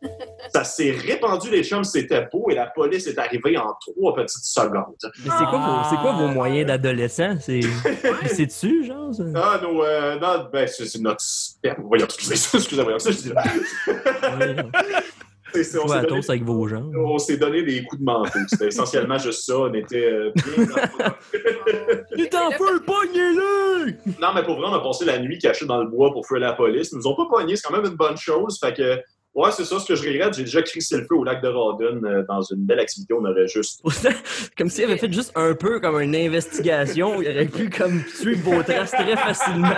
ça 0.52 0.64
s'est 0.64 0.90
répandu, 0.92 1.50
les 1.50 1.62
chums, 1.64 1.84
c'était 1.84 2.26
beau. 2.32 2.48
Et 2.50 2.54
la 2.54 2.66
police 2.66 3.06
est 3.06 3.18
arrivée 3.18 3.56
en 3.58 3.74
trois 3.80 4.14
petites 4.14 4.44
secondes. 4.44 4.96
Mais 5.24 5.30
c'est 5.38 5.44
quoi, 5.46 5.58
vos- 5.58 5.84
c'est 5.90 5.96
quoi 5.96 6.12
vos 6.12 6.28
moyens 6.28 6.66
d'adolescent? 6.66 7.36
C'est 7.40 7.60
c'est 8.26 8.46
dessus, 8.46 8.84
genre? 8.84 9.12
ça? 9.14 9.24
Ah, 9.34 9.60
nos, 9.62 9.82
euh, 9.84 10.18
non, 10.18 10.48
ben, 10.52 10.66
c'est 10.66 10.86
c'est 10.86 11.00
notre 11.00 11.20
sperme. 11.20 11.82
Voyons, 11.84 12.06
excusez, 12.06 12.34
excusez, 12.56 12.82
voyons, 12.82 12.98
ça, 12.98 13.10
je 13.10 13.16
dis 13.18 13.28
là. 13.30 13.42
On 15.54 15.58
à 15.58 15.88
s'est 15.88 15.94
donné- 16.02 16.06
toast 16.08 16.30
avec 16.30 16.44
vos 16.44 16.66
jambes. 16.68 16.92
on 16.96 17.18
s'est 17.18 17.36
donné 17.36 17.62
des 17.62 17.82
coups 17.84 18.00
de 18.00 18.04
manteau. 18.06 18.38
C'était 18.48 18.68
essentiellement 18.68 19.18
juste 19.18 19.42
ça. 19.44 19.58
On 19.58 19.72
était 19.74 20.04
euh, 20.06 20.32
bien 20.34 20.64
dans- 20.66 21.12
Il 22.16 22.20
est 22.24 22.34
en 22.34 22.50
feu, 22.52 22.80
pognez-le! 22.86 23.92
Non, 24.20 24.28
mais 24.34 24.42
pour 24.44 24.56
vrai, 24.56 24.66
on 24.70 24.74
a 24.74 24.80
passé 24.80 25.04
la 25.04 25.18
nuit 25.18 25.38
caché 25.38 25.66
dans 25.66 25.82
le 25.82 25.88
bois 25.88 26.12
pour 26.12 26.26
fuir 26.26 26.40
la 26.40 26.52
police. 26.52 26.90
Ils 26.92 26.96
nous 26.96 27.06
ont 27.06 27.14
pas 27.16 27.26
pognés, 27.30 27.56
c'est 27.56 27.66
quand 27.68 27.76
même 27.76 27.86
une 27.90 27.96
bonne 27.96 28.16
chose. 28.16 28.58
Fait 28.58 28.74
que, 28.74 29.00
ouais, 29.34 29.50
c'est 29.52 29.64
ça 29.64 29.78
ce 29.78 29.86
que 29.86 29.94
je 29.94 30.08
regrette. 30.08 30.34
J'ai 30.34 30.44
déjà 30.44 30.62
crissé 30.62 30.98
le 30.98 31.04
feu 31.04 31.16
au 31.16 31.24
lac 31.24 31.42
de 31.42 31.48
Rawdon 31.48 32.02
euh, 32.04 32.22
dans 32.28 32.42
une 32.42 32.64
belle 32.64 32.80
activité. 32.80 33.14
On 33.14 33.24
aurait 33.24 33.46
juste. 33.46 33.82
comme 34.56 34.68
s'il 34.68 34.84
avait 34.84 34.98
fait 34.98 35.12
juste 35.12 35.32
un 35.34 35.54
peu 35.54 35.80
comme 35.80 36.00
une 36.00 36.16
investigation, 36.16 37.22
il 37.22 37.28
aurait 37.28 37.46
pu 37.46 37.70
comme 37.70 38.02
suivre 38.14 38.50
vos 38.50 38.62
traces 38.62 38.92
très 38.92 39.16
facilement. 39.16 39.68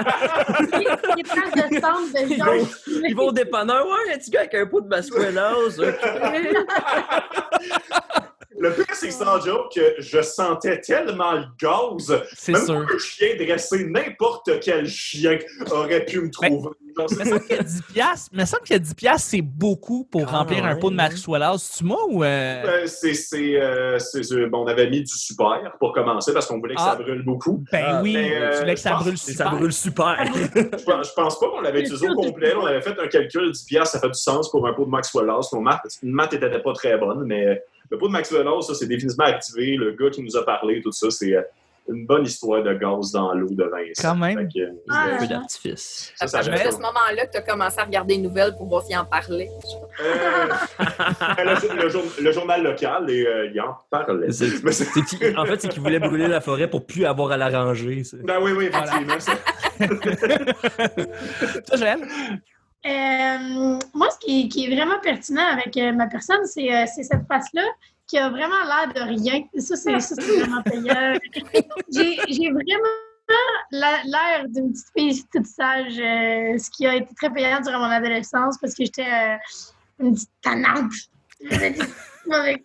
Ils 1.17 2.43
vont, 2.43 2.67
ils 3.09 3.15
vont 3.15 3.29
au 3.29 3.33
dépanneur, 3.33 3.87
ouais, 3.87 4.15
un 4.15 4.19
petit 4.19 4.31
gars 4.31 4.41
avec 4.41 4.55
un 4.55 4.67
pot 4.67 4.81
de 4.81 5.39
House. 5.39 5.81
Le 8.65 8.73
pire, 8.73 8.87
c'est 8.95 9.09
que 9.09 9.13
sans 9.13 9.41
joke, 9.43 9.75
que 9.75 9.95
je 9.99 10.23
sentais 10.23 10.81
tellement 10.81 11.33
le 11.33 11.45
gaz. 11.61 12.19
C'est 12.35 12.53
Même 12.53 12.65
sûr. 12.65 12.77
un 12.79 12.99
chien 12.99 13.29
dressé, 13.39 13.85
n'importe 13.85 14.59
quel 14.61 14.87
chien 14.87 15.39
aurait 15.71 16.07
pu 16.07 16.21
me 16.23 16.31
trouver. 16.31 16.71
Genre, 16.97 17.07
Mais 17.19 17.25
ça 17.27 17.39
qu'il 17.41 17.57
y 17.57 17.59
a 17.59 17.63
10 17.63 17.83
piastres, 17.93 18.31
mais 18.33 18.47
ça 18.47 18.59
qu'il 18.65 18.73
y 18.73 18.77
a 18.77 18.79
10 18.79 18.95
piastres, 18.95 19.29
c'est 19.33 19.43
beaucoup 19.43 20.05
pour 20.11 20.23
Ah, 20.29 20.39
remplir 20.39 20.65
un 20.65 20.77
pot 20.77 20.89
de. 20.91 20.95
Maxwell. 20.95 21.43
Tu 21.77 21.85
moi 21.85 21.99
ou... 22.09 22.23
euh, 22.25 22.63
Euh, 22.65 22.87
c'est, 22.87 23.13
c'est, 23.15 23.61
euh, 23.61 23.99
c'est- 23.99 24.23
c'est- 24.23 24.47
bon, 24.47 24.63
on 24.63 24.67
avait 24.67 24.89
mis 24.89 25.01
du 25.03 25.13
super 25.13 25.61
pour 25.79 25.93
commencer 25.93 26.33
parce 26.33 26.47
qu'on 26.47 26.59
voulait 26.61 26.77
que 26.77 26.81
Ah. 26.83 26.95
ça 26.97 27.03
brûle 27.03 27.23
beaucoup. 27.23 27.65
Ben 27.71 27.85
Ah, 27.87 28.01
oui, 28.03 28.15
mais, 28.15 28.35
euh, 28.41 28.51
tu 28.53 28.59
voulais 28.61 28.75
que 28.75 28.81
ça 28.81 28.95
brûle 28.95 29.19
super. 29.19 29.35
ça 29.51 29.57
brûle 29.57 29.73
super. 29.75 30.25
Je 30.25 30.85
pense, 30.85 31.09
je 31.09 31.13
pense 31.15 31.39
pas 31.41 31.49
qu'on 31.51 31.61
l'avait 31.61 31.81
utilisé 31.81 32.09
au 32.09 32.15
complet. 32.15 32.55
On 32.57 32.65
avait 32.65 32.81
fait 32.81 32.99
un 32.99 33.09
calcul, 33.09 33.51
10 33.53 33.65
piastres, 33.65 33.93
ça 33.97 34.01
fait 34.01 34.09
du 34.09 34.19
sens 34.19 34.51
pour 34.51 34.67
un 34.67 34.73
pot 34.73 34.85
de 34.87 34.91
Maxwell 34.91 35.29
House. 35.29 35.53
Nos 35.53 35.61
maths, 35.61 35.83
une 36.03 36.13
maths 36.13 36.33
était 36.33 36.49
pas 36.63 36.73
très 36.73 36.97
bonne, 36.97 37.25
mais 37.27 37.63
le 37.91 37.99
pot 37.99 38.09
de 38.09 38.13
Maxwell 38.13 38.47
House, 38.47 38.67
ça, 38.67 38.75
c'est 38.75 38.87
définitivement 38.87 39.27
activé. 39.27 39.77
Le 39.77 39.93
gars 39.93 40.11
qui 40.11 40.23
nous 40.23 40.37
a 40.37 40.45
parlé, 40.45 40.81
tout 40.83 40.93
ça, 40.93 41.11
c'est 41.11 41.35
euh, 41.35 41.43
une 41.87 42.07
bonne 42.07 42.25
histoire 42.25 42.63
de 42.63 42.73
gaz 42.73 43.13
dans 43.13 43.35
l'eau 43.35 43.51
de 43.51 43.63
Vincent. 43.65 44.01
Quand 44.01 44.17
même. 44.17 44.49
Que, 44.49 44.59
euh, 44.61 44.71
Ah. 44.89 45.09
Un 45.13 45.19
peu 45.19 45.27
d'artifice. 45.27 46.13
ça, 46.17 46.27
ça 46.27 46.43
C'est 46.43 46.51
à 46.51 46.71
ce 46.71 46.77
moment-là 46.79 47.27
que 47.27 47.33
tu 47.33 47.37
as 47.37 47.43
commencé 47.43 47.79
à 47.79 47.85
regarder 47.85 48.15
les 48.17 48.23
nouvelles 48.23 48.57
pour 48.57 48.67
voir 48.69 48.83
s'il 48.85 48.97
en 48.97 49.05
parlait. 49.05 49.51
Euh, 50.01 50.47
le, 51.45 51.83
le 51.83 51.89
jour- 51.91 52.03
le 52.23 52.33
journal 52.33 52.63
local, 52.63 53.11
et 53.11 53.27
euh, 53.27 53.51
il 53.53 53.61
en 53.61 53.77
parlait. 53.91 54.33
C'est- 54.33 54.65
Mais 54.65 54.73
c'est- 54.73 54.85
c'est 54.95 55.03
qu'il- 55.03 55.39
en 55.39 55.45
fait, 55.45 55.61
c'est 55.61 55.69
qu'il 55.69 55.83
voulait 55.83 55.99
brûler 55.99 56.27
la 56.27 56.41
forêt 56.41 56.69
pour 56.71 56.87
plus 56.87 57.05
avoir 57.05 57.31
à 57.33 57.37
la 57.37 57.51
ranger. 57.51 58.03
ça. 58.03 58.17
Ben 58.25 58.39
oui, 58.41 58.53
oui, 58.53 58.71
effectivement. 58.73 59.21
ça. 59.21 59.33
Toi, 61.67 61.77
Joël? 61.77 61.99
Euh, 62.87 63.79
moi, 63.95 64.09
ce 64.11 64.19
qui 64.19 64.65
est, 64.65 64.75
vraiment 64.75 64.99
pertinent 65.01 65.47
avec 65.47 65.77
euh, 65.77 65.93
ma 65.93 66.07
personne, 66.07 66.45
c'est 66.45 66.75
euh, 66.75 66.85
c'est 66.95 67.03
cette 67.03 67.27
face-là 67.27 67.65
qui 68.07 68.19
a 68.19 68.29
vraiment 68.29 68.63
l'air 68.67 68.93
de 68.95 69.01
rien. 69.01 69.43
Ça, 69.59 69.77
c'est 69.77 70.21
vraiment 70.21 70.63
payant. 70.63 71.19
J'ai 71.91 72.51
vraiment 72.51 73.39
la- 73.71 74.03
l'air 74.05 74.49
d'une 74.49 74.73
petite 74.73 74.87
fille 74.95 75.25
toute 75.33 75.47
sage, 75.47 75.95
ce 75.95 76.71
qui 76.71 76.87
a 76.87 76.97
été 76.97 77.15
très 77.15 77.31
payant 77.33 77.61
durant 77.63 77.79
mon 77.79 77.91
adolescence 77.91 78.59
parce 78.61 78.75
que 78.75 78.85
j'étais 78.85 79.39
une 79.99 80.13
petite 80.13 80.31
tannante. 80.43 80.93
Mauvais. 82.27 82.63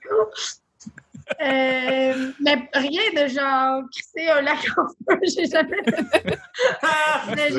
Euh, 1.42 2.32
mais 2.40 2.70
rien 2.74 3.02
de 3.16 3.28
genre 3.28 3.84
crisser 3.92 4.30
un 4.30 4.42
lac 4.42 4.58
en 4.78 4.88
feu, 4.88 5.20
j'ai 5.24 5.46
jamais 5.46 5.78
fait 5.84 6.38
Mais 7.36 7.50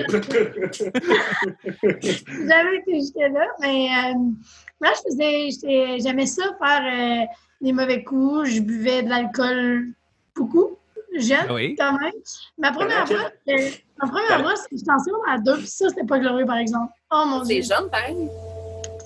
J'ai 2.00 2.47
jamais 2.49 2.77
été 2.79 2.95
jusque-là, 3.00 3.47
mais 3.61 3.89
euh, 3.89 4.15
moi, 4.81 4.91
je 4.95 5.03
faisais, 5.11 5.99
j'aimais 6.00 6.27
ça, 6.27 6.43
faire 6.62 6.83
euh, 6.85 7.27
des 7.61 7.73
mauvais 7.73 8.03
coups. 8.03 8.49
Je 8.50 8.61
buvais 8.61 9.03
de 9.03 9.09
l'alcool 9.09 9.89
beaucoup, 10.37 10.77
jeune 11.17 11.50
Oui. 11.53 11.75
quand 11.79 11.99
même. 11.99 12.12
Ma 12.59 12.73
première 12.73 13.05
Correct. 13.05 13.21
fois, 13.21 13.31
c'était- 13.47 13.85
ma 14.03 14.09
première 14.09 14.41
fois, 14.43 14.57
c'était 14.57 14.77
j'étais 14.79 14.91
en 14.93 14.99
secondaire 14.99 15.35
à 15.35 15.39
deux, 15.39 15.59
puis 15.59 15.67
ça, 15.67 15.89
c'était 15.89 16.07
pas 16.07 16.19
glorieux, 16.19 16.47
par 16.47 16.59
exemple. 16.59 16.93
Oh 17.12 17.25
mon 17.27 17.45
C'est 17.45 17.61
Dieu. 17.61 17.75
jeune, 17.75 17.89
pareil. 17.91 18.29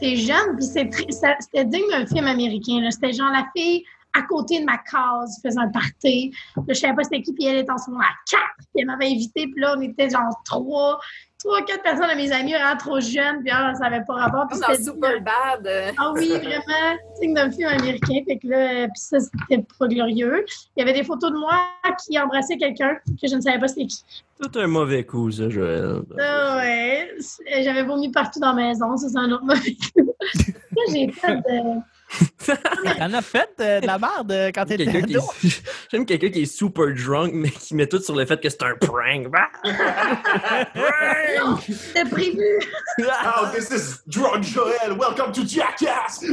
C'est 0.00 0.16
jeune, 0.16 0.56
puis 0.56 0.66
c'est 0.66 0.88
très- 0.88 1.11
ça- 1.12 1.37
c'était 1.40 1.64
digne 1.64 1.88
d'un 1.90 2.06
film 2.06 2.26
américain. 2.26 2.88
C'était 2.90 3.12
genre 3.12 3.30
la 3.33 3.47
fille 3.56 3.85
à 4.14 4.23
côté 4.23 4.61
de 4.61 4.64
ma 4.64 4.78
case, 4.78 5.40
faisait 5.42 5.59
un 5.59 5.68
party. 5.68 6.33
Là, 6.56 6.62
je 6.68 6.75
savais 6.75 6.94
pas 6.94 7.04
c'était 7.04 7.23
qui, 7.23 7.33
puis 7.33 7.47
elle 7.47 7.59
était 7.59 7.71
en 7.71 7.78
ce 7.78 7.90
moment 7.90 8.02
à 8.02 8.14
quatre, 8.30 8.68
puis 8.73 8.83
elle 8.83 8.87
m'avait 8.87 9.06
invité, 9.06 9.49
puis 9.49 9.61
là, 9.61 9.75
on 9.76 9.80
était 9.83 10.09
genre 10.09 10.40
trois, 10.44 10.99
trois, 11.44 11.62
quatre 11.62 11.83
personnes 11.83 12.09
de 12.11 12.16
mes 12.16 12.33
amis, 12.33 12.52
vraiment 12.52 12.76
trop 12.76 13.00
jeunes, 13.00 13.40
puis 13.42 13.50
ah, 13.52 13.75
ça 13.75 13.87
avait 13.87 14.04
pas 14.04 14.14
rapport. 14.14 14.47
Puis 14.49 14.59
c'était 14.59 14.83
Super 14.83 15.21
Bad. 15.21 15.94
ah 15.99 16.12
oui, 16.14 16.28
vraiment, 16.28 16.99
digne 17.21 17.35
d'un 17.35 17.50
film 17.50 17.68
américain. 17.68 18.21
Fait 18.26 18.38
que 18.38 18.49
là, 18.49 18.85
puis 18.85 18.92
ça, 18.97 19.18
c'était 19.21 19.64
pas 19.78 19.88
glorieux. 19.88 20.44
Il 20.76 20.80
y 20.80 20.83
avait 20.83 20.99
des 20.99 21.04
photos 21.04 21.30
de 21.30 21.38
moi 21.38 21.61
qui 22.04 22.18
embrassait 22.18 22.56
quelqu'un 22.56 22.97
que 23.21 23.28
je 23.28 23.35
ne 23.35 23.40
savais 23.40 23.59
pas 23.59 23.68
c'était 23.68 23.87
qui. 23.87 24.04
Tout 24.40 24.59
un 24.59 24.66
mauvais 24.66 25.04
coup, 25.04 25.30
ça, 25.30 25.49
Joël. 25.49 26.02
Ah 26.18 26.56
ouais. 26.56 27.14
J'avais 27.62 27.83
vomi 27.83 28.11
partout 28.11 28.40
dans 28.40 28.52
la 28.52 28.68
maison. 28.68 28.97
Ça, 28.97 29.09
c'est 29.09 29.18
un 29.18 29.30
autre 29.30 29.44
mauvais 29.44 29.76
coup. 29.94 30.14
J'ai 30.92 31.11
fait 31.12 31.37
de... 31.37 31.80
T'en 32.99 33.12
as 33.12 33.23
fait 33.23 33.49
euh, 33.61 33.80
de 33.80 33.87
la 33.87 33.99
merde 33.99 34.30
euh, 34.33 34.50
quand 34.54 34.64
t'étais 34.66 34.85
Quelqu'un 34.85 35.06
qui 35.06 35.14
est- 35.14 35.62
J'aime 35.90 36.06
quelqu'un 36.06 36.30
qui 36.30 36.42
est 36.42 36.47
super 36.47 36.87
drunk, 36.94 37.33
mais 37.35 37.50
qui 37.50 37.75
met 37.75 37.87
tout 37.87 38.00
sur 38.00 38.14
le 38.14 38.25
fait 38.26 38.40
que 38.40 38.49
c'est 38.49 38.62
un 38.62 38.75
prank. 38.76 39.28
Non, 41.38 41.56
c'était 41.59 42.04
prévu. 42.09 42.44
Oh, 43.00 43.47
this 43.54 43.71
is 43.71 44.00
Drunk 44.06 44.42
Joel. 44.44 44.97
Welcome 44.99 45.33
to 45.33 45.42
Jackass. 45.47 46.25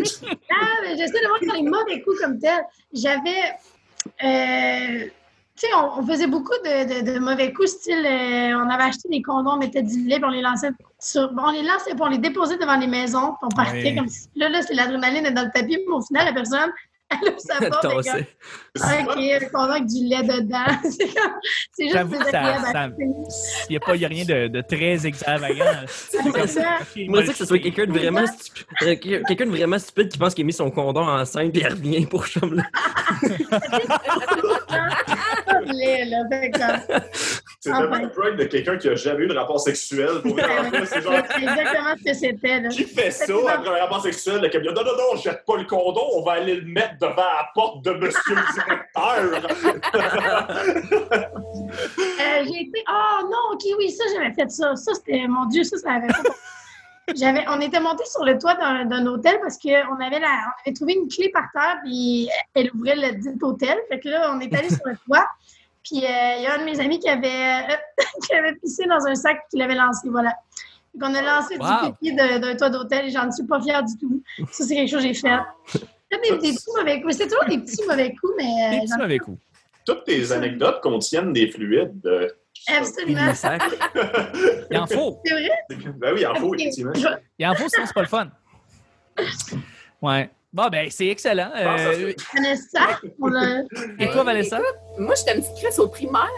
Ah, 0.52 0.66
mais 0.84 0.98
j'essaie 0.98 1.20
de 1.22 1.28
voir 1.28 1.40
dans 1.48 1.54
les 1.62 1.64
mauvais 1.70 2.02
coups 2.02 2.20
comme 2.22 2.40
tel. 2.40 2.60
J'avais. 2.94 3.56
euh, 4.24 5.08
tu 5.62 5.68
sais, 5.68 5.74
on, 5.76 6.00
on 6.00 6.06
faisait 6.08 6.26
beaucoup 6.28 6.54
de, 6.66 7.02
de- 7.02 7.14
de 7.14 7.20
mauvais 7.20 7.54
coups, 7.54 7.70
style, 7.70 8.04
euh, 8.06 8.56
on 8.58 8.70
avait 8.70 8.84
acheté 8.86 9.08
des 9.10 9.22
condoms, 9.22 9.52
on 9.54 9.58
mettait 9.58 9.84
du 9.84 10.08
lait, 10.08 10.16
puis 10.16 10.26
on 10.26 10.30
les 10.32 10.42
lançait 10.42 10.70
sur. 11.00 11.32
bon, 11.34 11.44
on 11.48 11.52
les 11.52 11.62
lançait, 11.64 11.92
puis 11.92 12.02
on 12.02 12.08
les 12.08 12.18
déposait 12.18 12.58
devant 12.58 12.78
les 12.78 12.88
maisons, 12.88 13.34
puis 13.40 13.44
on 13.44 13.50
partait 13.56 13.94
comme 13.96 14.08
si. 14.08 14.28
Là, 14.36 14.50
là, 14.50 14.62
c'est 14.64 14.74
l'adrénaline 14.74 15.26
est 15.28 15.32
dans 15.32 15.44
le 15.44 15.52
tapis, 15.54 15.78
mais 15.88 15.94
au 15.94 16.02
final, 16.02 16.26
la 16.26 16.34
personne, 16.34 16.72
elle 17.12 17.30
ouvre 17.30 17.40
sa 17.42 17.56
porte, 17.68 17.82
comme, 17.82 18.00
OK, 18.00 19.18
un 19.18 19.50
condom 19.50 19.72
avec 19.72 19.86
du 19.86 20.06
lait 20.06 20.24
dedans. 20.24 20.66
c'est 20.84 21.84
juste 21.84 21.94
J'avoue 21.94 22.18
que 22.18 22.24
ça- 22.32 22.32
désagréable 22.32 22.66
à 22.66 22.72
ça- 22.72 22.86
écouter. 22.88 23.06
Il 23.70 23.72
n'y 23.72 23.76
a, 23.76 23.80
pas- 23.82 23.96
y 23.98 24.06
a 24.06 24.08
rien 24.08 24.24
de, 24.26 24.48
de 24.48 24.62
très 24.62 25.06
extravagant. 25.06 25.66
C'est 25.88 26.48
ça. 26.48 26.48
Ça 26.48 26.78
que 26.96 27.34
ce 27.34 27.46
soit 27.46 27.60
quelqu'un 27.60 27.86
de 27.86 27.92
vraiment 27.92 28.26
stupide, 28.26 28.66
euh, 28.84 28.96
quelqu'un 28.96 29.46
de 29.46 29.52
vraiment 29.52 29.78
stupide 29.78 30.08
qui 30.10 30.18
pense 30.18 30.34
qu'il 30.34 30.44
a 30.44 30.48
mis 30.48 30.54
son 30.54 30.72
condom 30.72 31.06
enceinte 31.06 31.56
et 31.58 31.62
elle 31.64 31.74
revient 31.74 32.06
pour. 32.06 32.24
Pas 32.24 32.48
là. 36.06 36.80
C'est 37.64 37.70
Ah, 37.72 37.86
vraiment 37.86 38.04
le 38.04 38.10
prank 38.10 38.38
de 38.38 38.46
quelqu'un 38.46 38.76
qui 38.78 38.90
a 38.90 38.96
jamais 38.96 39.26
eu 39.26 39.28
de 39.28 39.36
rapport 39.36 39.60
sexuel. 39.60 40.22
Pour 40.24 40.36
c'est 40.36 41.02
genre, 41.02 41.14
exactement 41.14 41.96
ce 41.96 42.04
que 42.04 42.14
c'était, 42.14 42.68
qui 42.70 42.84
fait 42.86 43.12
ça 43.12 43.34
après 43.50 43.70
un 43.70 43.84
rapport 43.84 44.02
sexuel? 44.02 44.42
Le 44.42 44.50
camion, 44.50 44.72
non, 44.74 44.84
non, 44.84 44.98
non, 44.98 45.16
jette 45.22 45.46
pas 45.46 45.58
le 45.58 45.66
condom, 45.66 46.02
on 46.16 46.24
va 46.24 46.34
aller 46.34 46.56
le 46.56 46.66
mettre 46.66 46.98
devant 47.00 47.18
la 47.18 47.50
porte 47.54 47.84
de 47.86 47.92
monsieur 47.92 48.36
le 48.36 48.54
directeur. 48.54 49.52
Euh, 51.72 52.44
j'ai 52.44 52.64
été. 52.64 52.84
Oh 52.90 53.24
non, 53.24 53.54
ok, 53.54 53.62
oui, 53.78 53.90
ça, 53.92 54.04
j'avais 54.14 54.34
fait 54.34 54.50
ça. 54.52 54.76
Ça, 54.76 54.94
c'était. 54.94 55.26
Mon 55.28 55.46
Dieu, 55.46 55.64
ça, 55.64 55.78
ça 55.78 55.92
avait 55.94 56.08
pas. 56.08 56.22
J'avais, 57.16 57.44
on 57.50 57.60
était 57.60 57.80
monté 57.80 58.06
sur 58.06 58.24
le 58.24 58.38
toit 58.38 58.56
d'un, 58.56 58.86
d'un 58.86 59.06
hôtel 59.08 59.40
parce 59.42 59.58
qu'on 59.58 60.00
avait, 60.00 60.20
la, 60.20 60.28
on 60.28 60.62
avait 60.66 60.74
trouvé 60.74 60.94
une 60.94 61.08
clé 61.08 61.30
par 61.30 61.46
terre, 61.54 61.78
puis 61.84 62.30
elle 62.54 62.72
ouvrait 62.74 62.96
le 62.96 63.16
dit 63.16 63.30
hôtel. 63.42 63.78
Fait 63.90 64.00
que 64.00 64.10
là, 64.10 64.32
on 64.34 64.40
est 64.40 64.54
allé 64.54 64.70
sur 64.70 64.86
le 64.86 64.96
toit. 65.06 65.28
Puis 65.84 65.98
euh, 66.06 66.36
il 66.38 66.44
y 66.44 66.46
a 66.48 66.56
un 66.56 66.60
de 66.60 66.64
mes 66.66 66.80
amis 66.80 67.00
qui 67.00 67.10
avait, 67.10 67.28
euh, 67.72 67.76
qui 68.28 68.34
avait 68.34 68.54
pissé 68.56 68.86
dans 68.86 69.06
un 69.08 69.16
sac 69.16 69.40
qu'il 69.50 69.62
avait 69.62 69.76
lancé. 69.76 70.10
Voilà. 70.10 70.36
Donc, 70.94 71.10
on 71.10 71.16
a 71.16 71.22
lancé 71.22 71.58
Wow. 71.58 71.66
du 71.88 71.94
pipi 71.94 72.16
de- 72.16 72.38
d'un 72.40 72.56
toit 72.56 72.70
d'hôtel 72.70 73.06
et 73.06 73.12
j'en 73.12 73.32
suis 73.32 73.46
pas 73.48 73.62
fière 73.62 73.84
du 73.84 73.98
tout. 73.98 74.22
Ça, 74.52 74.66
c'est 74.66 74.76
quelque 74.76 74.90
chose 74.90 75.02
que 75.02 75.08
j'ai 75.08 75.14
fait. 75.14 75.38
Des, 76.12 76.18
des 76.32 76.38
petits 76.54 76.66
mauvais 76.78 77.02
coups. 77.02 77.16
C'est 77.18 77.28
toujours 77.28 77.46
des 77.46 77.58
petits 77.60 77.86
mauvais 77.88 78.14
coups, 78.16 78.34
mais. 78.38 78.44
euh, 78.44 78.72
Des 78.72 78.80
petits 78.82 78.98
mauvais 79.00 79.18
coups. 79.20 79.40
Toutes 79.86 80.04
tes 80.04 80.32
anecdotes 80.34 80.82
contiennent 80.82 81.32
des 81.34 81.50
fluides. 81.50 82.06
euh, 82.06 82.28
Absolument. 82.68 83.32
Il 84.70 84.78
en 84.78 84.86
faut. 84.86 85.20
C'est 85.26 85.32
vrai? 85.34 85.50
Ben 85.96 86.14
oui, 86.14 86.20
il 86.22 86.28
en 86.28 86.36
faut, 86.36 86.54
effectivement. 86.54 86.92
Il 87.40 87.48
en 87.48 87.56
faut, 87.56 87.68
sinon 87.70 87.86
c'est 87.88 87.94
pas 87.94 88.02
le 88.02 88.08
fun. 88.08 88.28
Ouais. 90.02 90.30
Bon, 90.54 90.68
ben, 90.70 90.88
c'est 90.92 91.08
excellent. 91.08 91.50
Ça, 91.54 91.60
Euh, 91.62 92.14
Vanessa, 92.36 93.00
on 93.22 93.34
a- 93.34 93.62
et 94.00 94.10
toi, 94.12 94.24
Vanessa? 94.24 94.60
Moi, 94.98 95.16
j'étais 95.16 95.36
une 95.38 95.42
petite 95.44 95.64
crisse 95.64 95.80
au 95.80 95.88
primaire. 95.88 96.30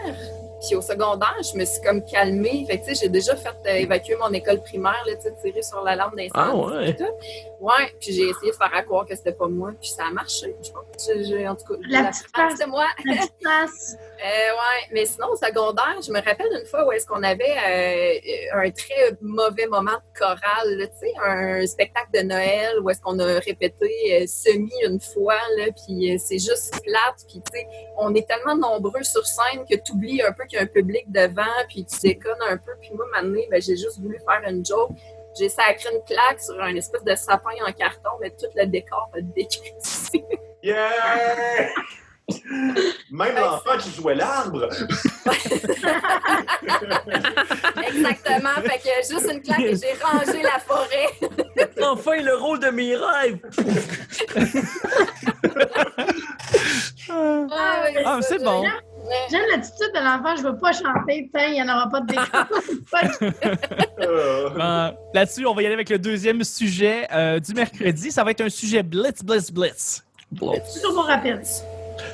Puis 0.66 0.76
au 0.76 0.80
secondaire, 0.82 1.36
je 1.42 1.58
me 1.58 1.64
suis 1.64 1.80
comme 1.82 2.04
calmée. 2.04 2.64
Fait 2.68 2.78
que, 2.78 2.84
tu 2.86 2.94
sais, 2.94 3.02
j'ai 3.04 3.08
déjà 3.08 3.34
fait 3.36 3.54
euh, 3.66 3.74
évacuer 3.74 4.16
mon 4.16 4.32
école 4.32 4.62
primaire, 4.62 5.02
là, 5.06 5.14
tu 5.16 5.22
sais, 5.22 5.34
tirer 5.42 5.62
sur 5.62 5.82
la 5.82 5.96
lampe 5.96 6.16
d'incendie. 6.16 6.32
Ah 6.34 6.54
ouais. 6.56 6.90
et 6.90 6.96
tout. 6.96 7.04
Ouais, 7.60 7.94
puis 8.00 8.12
j'ai 8.12 8.28
essayé 8.28 8.50
de 8.52 8.56
faire 8.56 8.70
à 8.74 8.82
croire 8.82 9.06
que 9.06 9.14
c'était 9.16 9.32
pas 9.32 9.48
moi, 9.48 9.72
puis 9.80 9.88
ça 9.90 10.04
a 10.06 10.10
marché. 10.10 10.54
Je 10.62 10.70
pense. 10.70 10.84
Je- 11.08 11.46
en 11.48 11.54
tout 11.56 11.64
cas, 11.74 11.80
La 11.88 12.02
la 12.02 12.08
petite 12.10 12.22
plupart, 12.24 12.48
face. 12.50 12.58
c'était 12.58 12.70
moi. 12.70 12.84
la 13.04 13.14
petite 13.16 13.32
face. 13.42 13.96
Euh, 14.24 14.26
ouais, 14.26 14.88
mais 14.92 15.04
sinon, 15.06 15.28
au 15.32 15.36
secondaire, 15.36 15.96
je 16.06 16.10
me 16.10 16.20
rappelle 16.22 16.48
d'une 16.50 16.66
fois 16.66 16.86
où 16.86 16.92
est-ce 16.92 17.06
qu'on 17.06 17.22
avait 17.22 17.56
euh, 17.66 18.58
un 18.60 18.70
très 18.70 19.16
mauvais 19.20 19.66
moment 19.66 19.92
de 19.92 20.18
chorale, 20.18 20.78
tu 20.78 21.08
sais, 21.08 21.12
un 21.24 21.66
spectacle 21.66 22.08
de 22.14 22.20
Noël 22.20 22.78
où 22.80 22.90
est-ce 22.90 23.00
qu'on 23.00 23.18
a 23.18 23.24
répété 23.40 23.90
euh, 24.22 24.26
semi 24.26 24.70
une 24.86 25.00
fois, 25.00 25.36
là, 25.58 25.64
puis 25.84 26.12
euh, 26.14 26.16
c'est 26.18 26.38
juste 26.38 26.72
plate, 26.84 27.24
puis 27.28 27.40
tu 27.50 27.58
sais, 27.58 27.66
on 27.98 28.14
est 28.14 28.26
tellement 28.26 28.56
nombreux 28.56 29.02
sur 29.02 29.26
scène 29.26 29.64
que 29.68 29.74
tu 29.76 29.92
oublies 29.92 30.22
un 30.22 30.32
peu 30.32 30.44
qu'il 30.54 30.60
y 30.60 30.62
a 30.62 30.62
un 30.62 30.66
public 30.66 31.04
devant, 31.10 31.42
puis 31.68 31.84
tu 31.84 31.98
déconnes 32.00 32.42
un 32.48 32.56
peu, 32.56 32.72
puis 32.80 32.90
moi, 32.94 33.04
maintenant, 33.12 33.40
ben, 33.50 33.60
j'ai 33.60 33.76
juste 33.76 34.00
voulu 34.00 34.18
faire 34.18 34.48
une 34.48 34.64
joke. 34.64 34.90
J'ai 35.38 35.48
sacré 35.48 35.88
une 35.92 36.02
claque 36.04 36.40
sur 36.40 36.60
un 36.62 36.74
espèce 36.76 37.02
de 37.02 37.14
sapin 37.16 37.50
en 37.66 37.72
carton, 37.72 38.10
mais 38.20 38.30
tout 38.30 38.46
le 38.54 38.66
décor 38.66 39.10
a 39.16 39.20
décrissé. 39.20 40.24
Yeah! 40.62 41.70
Même 43.10 43.34
l'enfant 43.34 43.76
qui 43.78 43.90
jouait 43.90 44.14
l'arbre. 44.14 44.68
Exactement. 47.86 48.54
Fait 48.62 48.78
que 48.78 48.88
juste 49.06 49.30
une 49.30 49.42
claque 49.42 49.60
et 49.60 49.76
j'ai 49.76 49.92
rangé 50.02 50.40
la 50.42 50.58
forêt. 50.60 51.10
Enfin, 51.82 52.22
le 52.22 52.34
rôle 52.36 52.60
de 52.60 52.70
mes 52.70 52.96
rêves! 52.96 53.38
Ah, 57.10 57.84
oui, 57.86 58.02
Ah, 58.04 58.18
c'est 58.22 58.42
bon. 58.42 58.64
J'aime 59.30 59.42
l'attitude 59.50 59.90
de 59.94 60.00
l'enfant, 60.00 60.36
je 60.36 60.42
veux 60.42 60.56
pas 60.58 60.72
chanter, 60.72 61.28
tiens, 61.34 61.46
il 61.48 61.52
n'y 61.54 61.62
en 61.62 61.68
aura 61.74 61.88
pas 61.88 62.00
de 62.00 62.06
décor. 62.06 62.24
Euh, 64.00 64.50
Ben, 64.50 64.94
Là-dessus, 65.14 65.46
on 65.46 65.54
va 65.54 65.62
y 65.62 65.66
aller 65.66 65.74
avec 65.74 65.88
le 65.90 65.98
deuxième 65.98 66.42
sujet 66.44 67.06
euh, 67.12 67.38
du 67.40 67.54
mercredi. 67.54 68.10
Ça 68.10 68.24
va 68.24 68.30
être 68.32 68.40
un 68.42 68.48
sujet 68.48 68.82
blitz, 68.82 69.22
blitz, 69.22 69.50
blitz. 69.50 70.04
Toujours 70.38 70.94
mon 70.94 71.02
rappel. 71.02 71.42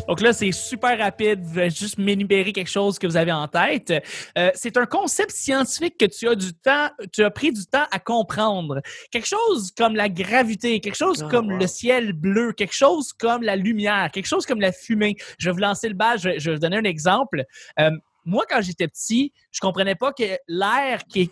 Donc 0.08 0.20
là, 0.20 0.32
c'est 0.32 0.52
super 0.52 0.98
rapide. 0.98 1.40
Je 1.48 1.54
vais 1.54 1.70
juste 1.70 1.98
m'énumérer 1.98 2.52
quelque 2.52 2.70
chose 2.70 2.98
que 2.98 3.06
vous 3.06 3.16
avez 3.16 3.32
en 3.32 3.48
tête. 3.48 3.92
Euh, 4.38 4.50
c'est 4.54 4.76
un 4.76 4.86
concept 4.86 5.30
scientifique 5.32 5.96
que 5.98 6.06
tu 6.06 6.28
as 6.28 6.34
du 6.34 6.52
temps, 6.52 6.88
tu 7.12 7.22
as 7.22 7.30
pris 7.30 7.52
du 7.52 7.64
temps 7.66 7.86
à 7.90 7.98
comprendre. 7.98 8.80
Quelque 9.10 9.28
chose 9.28 9.70
comme 9.76 9.94
la 9.94 10.08
gravité, 10.08 10.80
quelque 10.80 10.96
chose 10.96 11.24
Ah, 11.24 11.30
comme 11.30 11.52
wow. 11.52 11.58
le 11.58 11.66
ciel 11.66 12.12
bleu, 12.12 12.52
quelque 12.52 12.74
chose 12.74 13.12
comme 13.12 13.42
la 13.42 13.56
lumière, 13.56 14.10
quelque 14.12 14.26
chose 14.26 14.46
comme 14.46 14.60
la 14.60 14.72
fumée. 14.72 15.16
Je 15.38 15.48
vais 15.48 15.52
vous 15.52 15.58
lancer 15.60 15.88
le 15.88 15.94
bal. 15.94 16.18
Je 16.18 16.30
vais, 16.30 16.38
je 16.40 16.50
vais 16.50 16.56
vous 16.56 16.60
donner 16.60 16.76
un 16.78 16.84
exemple. 16.84 17.44
Euh, 17.78 17.90
moi, 18.30 18.44
quand 18.48 18.60
j'étais 18.62 18.86
petit, 18.86 19.32
je 19.50 19.58
comprenais 19.58 19.96
pas 19.96 20.12
que 20.12 20.38
l'air 20.46 21.00
qui, 21.04 21.30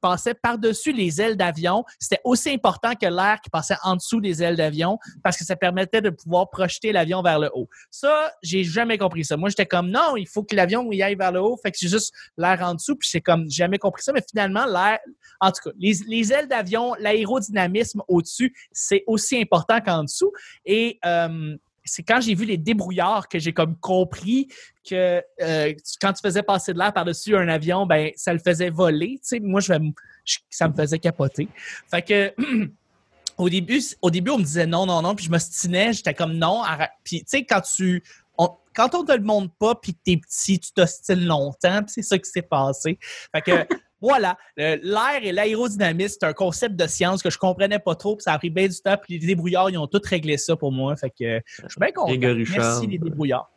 passait 0.00 0.34
par-dessus 0.34 0.92
les 0.92 1.20
ailes 1.20 1.36
d'avion, 1.36 1.84
c'était 1.98 2.20
aussi 2.24 2.50
important 2.50 2.94
que 2.94 3.06
l'air 3.06 3.40
qui 3.42 3.50
passait 3.50 3.76
en 3.82 3.96
dessous 3.96 4.20
des 4.20 4.42
ailes 4.42 4.56
d'avion 4.56 4.98
parce 5.22 5.36
que 5.36 5.44
ça 5.44 5.56
permettait 5.56 6.00
de 6.00 6.10
pouvoir 6.10 6.48
projeter 6.48 6.90
l'avion 6.90 7.22
vers 7.22 7.38
le 7.38 7.50
haut. 7.54 7.68
Ça, 7.90 8.32
j'ai 8.42 8.64
jamais 8.64 8.98
compris 8.98 9.24
ça. 9.24 9.36
Moi, 9.36 9.50
j'étais 9.50 9.66
comme 9.66 9.90
non, 9.90 10.16
il 10.16 10.26
faut 10.26 10.42
que 10.42 10.56
l'avion 10.56 10.90
y 10.90 11.02
aille 11.02 11.16
vers 11.16 11.32
le 11.32 11.40
haut, 11.40 11.56
fait 11.62 11.70
que 11.70 11.78
c'est 11.78 11.88
juste 11.88 12.12
l'air 12.36 12.58
en 12.62 12.74
dessous, 12.74 12.96
puis 12.96 13.08
j'ai 13.12 13.20
comme 13.20 13.48
jamais 13.48 13.78
compris 13.78 14.02
ça, 14.02 14.12
mais 14.12 14.22
finalement, 14.28 14.66
l'air, 14.66 14.98
en 15.40 15.52
tout 15.52 15.62
cas, 15.64 15.70
les, 15.78 15.92
les 16.08 16.32
ailes 16.32 16.48
d'avion, 16.48 16.94
l'aérodynamisme 16.98 18.02
au-dessus, 18.08 18.54
c'est 18.72 19.04
aussi 19.06 19.40
important 19.40 19.80
qu'en 19.80 20.04
dessous. 20.04 20.32
Et 20.64 20.98
euh, 21.04 21.56
c'est 21.90 22.02
quand 22.02 22.20
j'ai 22.20 22.34
vu 22.34 22.44
les 22.44 22.56
débrouillards 22.56 23.28
que 23.28 23.38
j'ai 23.38 23.52
comme 23.52 23.76
compris 23.76 24.48
que 24.88 25.22
euh, 25.42 25.74
quand 26.00 26.12
tu 26.12 26.20
faisais 26.22 26.42
passer 26.42 26.72
de 26.72 26.78
l'air 26.78 26.92
par-dessus 26.92 27.36
un 27.36 27.48
avion, 27.48 27.86
ben 27.86 28.10
ça 28.16 28.32
le 28.32 28.38
faisait 28.38 28.70
voler. 28.70 29.20
Moi, 29.42 29.60
je, 29.60 29.72
ça 30.48 30.68
me 30.68 30.74
faisait 30.74 30.98
capoter. 30.98 31.48
Fait 31.90 32.02
que 32.02 32.34
au 33.38 33.48
début, 33.48 33.80
au 34.02 34.10
début, 34.10 34.30
on 34.30 34.38
me 34.38 34.44
disait 34.44 34.66
non, 34.66 34.86
non, 34.86 35.02
non, 35.02 35.14
puis 35.14 35.26
je 35.26 35.30
me 35.30 35.38
stinais, 35.38 35.92
j'étais 35.92 36.14
comme 36.14 36.34
non. 36.34 36.62
Puis 37.04 37.20
tu 37.20 37.24
sais, 37.26 37.44
quand 37.44 37.60
tu 37.60 38.02
on- 38.38 38.56
quand 38.74 38.94
on 38.94 39.04
te 39.04 39.12
le 39.12 39.22
montre 39.22 39.52
pas 39.58 39.74
puis 39.74 39.94
que 39.94 39.98
t'es 40.04 40.16
petit, 40.16 40.60
tu 40.60 40.72
t'ostines 40.72 41.24
longtemps, 41.24 41.82
puis 41.82 41.92
c'est 41.94 42.02
ça 42.02 42.18
qui 42.18 42.30
s'est 42.30 42.42
passé. 42.42 42.98
Fait 43.34 43.42
que 43.42 43.66
voilà, 44.00 44.36
l'air 44.56 45.20
et 45.22 45.32
l'aérodynamisme, 45.32 46.18
c'est 46.20 46.26
un 46.26 46.32
concept 46.32 46.76
de 46.76 46.86
science 46.86 47.22
que 47.22 47.30
je 47.30 47.38
comprenais 47.38 47.78
pas 47.78 47.94
trop, 47.94 48.16
puis 48.16 48.24
ça 48.24 48.32
a 48.32 48.38
pris 48.38 48.50
bien 48.50 48.66
du 48.66 48.80
temps, 48.80 48.96
puis 49.00 49.18
les 49.18 49.26
débrouillards, 49.26 49.70
ils 49.70 49.78
ont 49.78 49.86
tout 49.86 50.00
réglé 50.04 50.36
ça 50.36 50.56
pour 50.56 50.72
moi. 50.72 50.96
Fait 50.96 51.10
que 51.10 51.40
je 51.46 51.68
suis 51.68 51.80
bien 51.80 51.92
content. 51.92 52.14
Merci 52.18 52.86
les 52.86 52.98
débrouillards. 52.98 53.50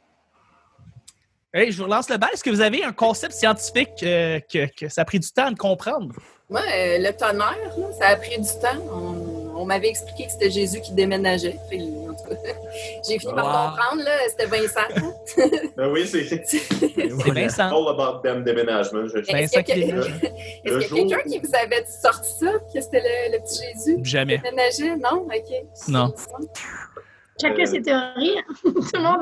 Hey, 1.55 1.71
je 1.71 1.77
vous 1.77 1.83
relance 1.83 2.09
le 2.09 2.17
bal. 2.17 2.31
Est-ce 2.33 2.43
que 2.43 2.49
vous 2.49 2.61
avez 2.61 2.83
un 2.83 2.93
concept 2.93 3.33
scientifique 3.33 4.01
euh, 4.01 4.39
que, 4.51 4.65
que 4.75 4.89
ça 4.89 5.01
a 5.03 5.05
pris 5.05 5.19
du 5.19 5.29
temps 5.29 5.51
de 5.51 5.55
comprendre? 5.55 6.15
Moi, 6.49 6.61
euh, 6.61 6.97
le 6.97 7.11
tonnerre, 7.15 7.77
là, 7.77 7.91
ça 7.99 8.07
a 8.07 8.15
pris 8.15 8.41
du 8.41 8.49
temps. 8.59 8.81
On, 8.91 9.22
on 9.63 9.65
m'avait 9.65 9.87
expliqué 9.89 10.25
que 10.25 10.31
c'était 10.31 10.51
Jésus 10.51 10.81
qui 10.81 10.91
déménageait. 10.93 11.57
Puis, 11.69 11.81
en 12.09 12.13
tout 12.13 12.29
cas, 12.29 12.35
j'ai 13.07 13.17
fini 13.19 13.33
par 13.33 13.45
Wow. 13.45 13.69
comprendre, 13.77 14.03
là, 14.03 14.11
c'était 14.27 14.45
Vincent. 14.45 14.87
Ben 15.77 15.89
oui, 15.91 16.05
c'est. 16.07 16.21
Vincent. 17.33 17.69
all 17.69 17.87
about 17.99 18.21
them 18.21 18.43
déménagement. 18.43 19.07
Je- 19.07 19.17
Est-ce 19.17 19.31
Vincent 19.31 19.63
qu'il 19.63 19.79
y 19.79 19.91
a 19.91 19.95
qui 19.95 20.69
que- 20.69 20.93
quelqu'un 20.95 21.23
qui 21.29 21.39
vous 21.39 21.55
avait 21.55 21.85
sorti 21.85 22.29
ça, 22.39 22.51
que 22.73 22.79
c'était 22.81 23.01
le, 23.01 23.37
le 23.37 23.39
petit 23.43 23.63
Jésus 23.73 23.97
qui 23.97 24.05
Jamais. 24.09 24.37
déménageait? 24.37 24.95
Non? 24.97 25.23
OK. 25.25 25.87
Non. 25.87 26.13
Chacun 27.41 27.63
Euh, 27.63 27.65
ses 27.65 27.81
théories. 27.81 28.37
hein. 28.37 28.53
Tout 28.63 28.73
le 28.93 28.99
monde. 28.99 29.21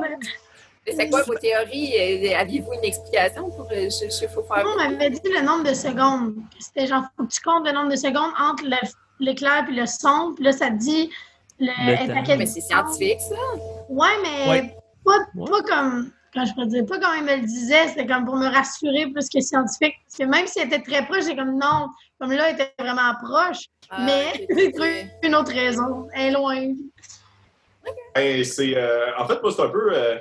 Mais 0.86 0.94
C'est 0.96 1.10
quoi 1.10 1.22
vos 1.24 1.36
théories? 1.36 1.94
Euh, 2.34 2.38
Aviez-vous 2.38 2.74
une 2.74 2.84
explication 2.84 3.50
pour... 3.52 3.68
euh, 3.72 3.88
Je, 3.90 4.10
je, 4.10 4.28
faut 4.28 4.44
faire... 4.44 4.66
On 4.66 4.76
m'avait 4.78 5.10
dit 5.12 5.22
le 5.24 5.46
nombre 5.46 5.64
de 5.70 5.74
secondes. 5.76 6.34
C'était 6.60 6.88
genre, 6.88 7.04
faut 7.16 7.24
que 7.24 7.32
tu 7.32 7.40
comptes 7.42 7.66
le 7.68 7.72
nombre 7.72 7.92
de 7.92 7.96
secondes 7.96 8.32
entre 8.40 8.64
le- 8.66 8.88
l'éclair 9.26 9.66
et 9.70 9.72
le 9.74 9.86
son. 9.86 10.34
Puis 10.36 10.44
là, 10.46 10.52
ça 10.52 10.68
te 10.70 10.76
dit 10.76 11.10
le, 11.60 11.68
Le 11.68 12.32
à 12.34 12.38
Mais 12.38 12.46
c'est 12.46 12.62
scientifique, 12.62 13.20
ça. 13.22 13.36
Ouais, 13.90 14.08
mais 14.24 14.50
Ouais. 14.50 14.76
Pas, 15.06 15.18
Ouais. 15.36 15.50
pas 15.50 15.62
comme. 15.64 16.12
Quand 16.34 16.46
je 16.46 16.54
peux 16.56 16.66
dire, 16.66 16.86
pas 16.86 16.98
comme 16.98 17.12
il 17.18 17.24
me 17.26 17.36
le 17.36 17.46
disait, 17.46 17.90
c'était 17.90 18.06
comme 18.06 18.24
pour 18.24 18.38
me 18.38 18.48
rassurer 18.48 19.06
plus 19.08 19.28
que 19.28 19.42
scientifique. 19.42 19.96
Parce 20.08 20.18
que 20.18 20.24
même 20.24 20.48
s'il 20.48 20.62
était 20.64 20.80
très 20.82 21.06
proche, 21.06 21.26
j'ai 21.26 21.36
comme 21.36 21.58
non, 21.60 21.90
comme 22.22 22.32
là, 22.32 22.50
il 22.50 22.54
était 22.54 22.74
vraiment 22.80 23.14
proche. 23.22 23.66
Ah, 23.90 24.04
mais 24.06 24.48
j'ai 24.58 24.72
trouvé 24.72 25.08
une 25.24 25.36
autre 25.36 25.52
raison. 25.52 26.08
Elle 26.14 26.28
est 26.28 26.32
loin. 26.32 26.74
Ben, 28.16 28.44
c'est, 28.46 28.78
euh, 28.78 29.08
en 29.18 29.28
fait, 29.28 29.42
moi, 29.42 29.52
c'est 29.52 29.62
un 29.62 29.70
peu. 29.70 29.90
euh, 29.94 30.18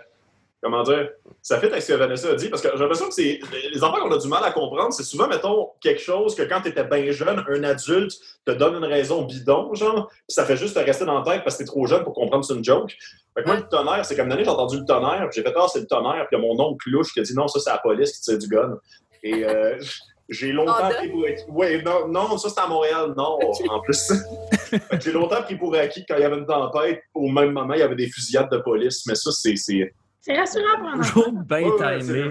comment 0.63 0.83
dire? 0.83 1.11
Ça 1.43 1.59
fait 1.59 1.69
avec 1.69 1.83
ce 1.83 1.93
que 1.93 1.99
Vanessa 1.99 2.31
a 2.31 2.35
dit, 2.35 2.49
parce 2.49 2.63
que 2.63 2.69
j'ai 2.73 2.79
l'impression 2.79 3.09
que 3.09 3.15
c'est. 3.15 3.41
Les 3.73 3.83
enfants 3.83 4.01
qu'on 4.01 4.13
a 4.13 4.19
du 4.19 4.29
mal 4.29 4.45
à 4.45 4.53
comprendre, 4.53 4.93
c'est 4.93 5.05
souvent, 5.05 5.27
mettons, 5.27 5.71
quelque 5.81 6.01
chose 6.01 6.35
que 6.35 6.43
quand 6.43 6.61
tu 6.61 6.69
étais 6.69 6.85
bien 6.85 7.11
jeune, 7.13 7.43
un 7.49 7.65
adulte 7.65 8.13
te 8.45 8.53
donne 8.53 8.77
une 8.77 8.85
raison 8.85 9.23
bidon, 9.23 9.75
genre, 9.75 10.09
puis 10.09 10.19
ça 10.29 10.45
fait 10.45 10.57
juste 10.57 10.75
te 10.75 10.81
rester 10.81 11.05
dans 11.05 11.23
la 11.23 11.31
tête 11.31 11.45
parce 11.45 11.57
que 11.57 11.63
t'es 11.63 11.67
trop 11.67 11.87
jeune 11.87 12.05
pour 12.05 12.13
comprendre 12.13 12.43
que 12.43 12.47
c'est 12.47 12.59
une 12.59 12.65
joke. 12.65 12.93
Fait 13.35 13.43
que 13.43 13.47
moi, 13.47 13.57
le 13.57 13.69
tonnerre, 13.69 14.05
c'est 14.05 14.17
comme 14.17 14.27
une 14.27 14.33
année, 14.33 14.45
j'ai 14.45 14.51
entendu 14.51 14.79
le 14.79 14.85
tonnerre, 14.85 15.29
puis 15.31 15.41
j'ai 15.41 15.43
fait, 15.43 15.55
ah, 15.57 15.67
c'est 15.73 15.81
le 15.81 15.87
tonnerre, 15.87 16.27
puis 16.29 16.37
il 16.37 16.43
y 16.43 16.45
a 16.45 16.47
mon 16.47 16.61
oncle 16.61 16.91
louche 16.91 17.13
qui 17.13 17.21
a 17.21 17.23
dit, 17.23 17.35
non, 17.35 17.49
ça, 17.49 17.61
c'est 17.61 17.71
la 17.71 17.79
police 17.79 18.13
qui 18.13 18.21
tire 18.21 18.39
du 18.39 18.49
gun. 18.49 18.79
Et 19.23 19.45
euh, 19.45 19.79
j'ai 20.29 20.53
longtemps 20.53 20.85
Honda? 20.85 20.95
pris 20.97 21.09
pour 21.09 21.25
acquis. 21.25 21.45
Ouais, 21.49 21.83
non, 21.83 22.09
non, 22.09 22.39
ça, 22.39 22.49
c'était 22.49 22.61
à 22.61 22.67
Montréal, 22.67 23.15
non, 23.17 23.39
en 23.69 23.81
plus. 23.81 24.13
J'ai 25.01 25.13
longtemps 25.13 25.43
pris 25.43 25.57
pour 25.57 25.75
acquis 25.75 26.05
quand 26.07 26.15
il 26.17 26.23
y 26.23 26.25
avait 26.25 26.37
une 26.37 26.47
tempête, 26.47 27.03
au 27.15 27.29
même 27.29 27.53
moment, 27.53 27.75
il 27.75 27.81
y 27.81 27.83
avait 27.83 27.97
des 27.97 28.09
fusillades 28.09 28.51
de 28.51 28.59
police, 28.59 29.05
mais 29.07 29.17
ça, 29.17 29.31
c'est. 29.33 29.93
C'est... 30.21 30.37
Rassurant 30.39 30.79
pour 30.79 30.89
un. 30.89 30.99
Toujours 31.01 31.33
bien 31.33 31.59
Ouais, 31.59 31.71
ouais, 31.81 31.99
timé. 32.01 32.31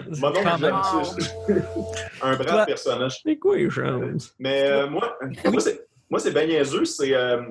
j'aime 0.60 0.81
ça. 0.84 1.15
Un 2.22 2.36
brave 2.36 2.46
Toi- 2.48 2.65
personnage. 2.65 3.19
C'est 3.24 3.38
quoi 3.38 3.58
les? 3.58 4.17
Mais 4.39 4.63
euh, 4.69 4.88
moi, 4.89 5.17
moi, 5.46 5.60
c'est, 5.62 5.88
moi, 6.10 6.19
c'est 6.19 6.31
bien 6.31 6.46
niaiseux. 6.46 6.86
C'est, 6.86 7.13
euh, 7.13 7.41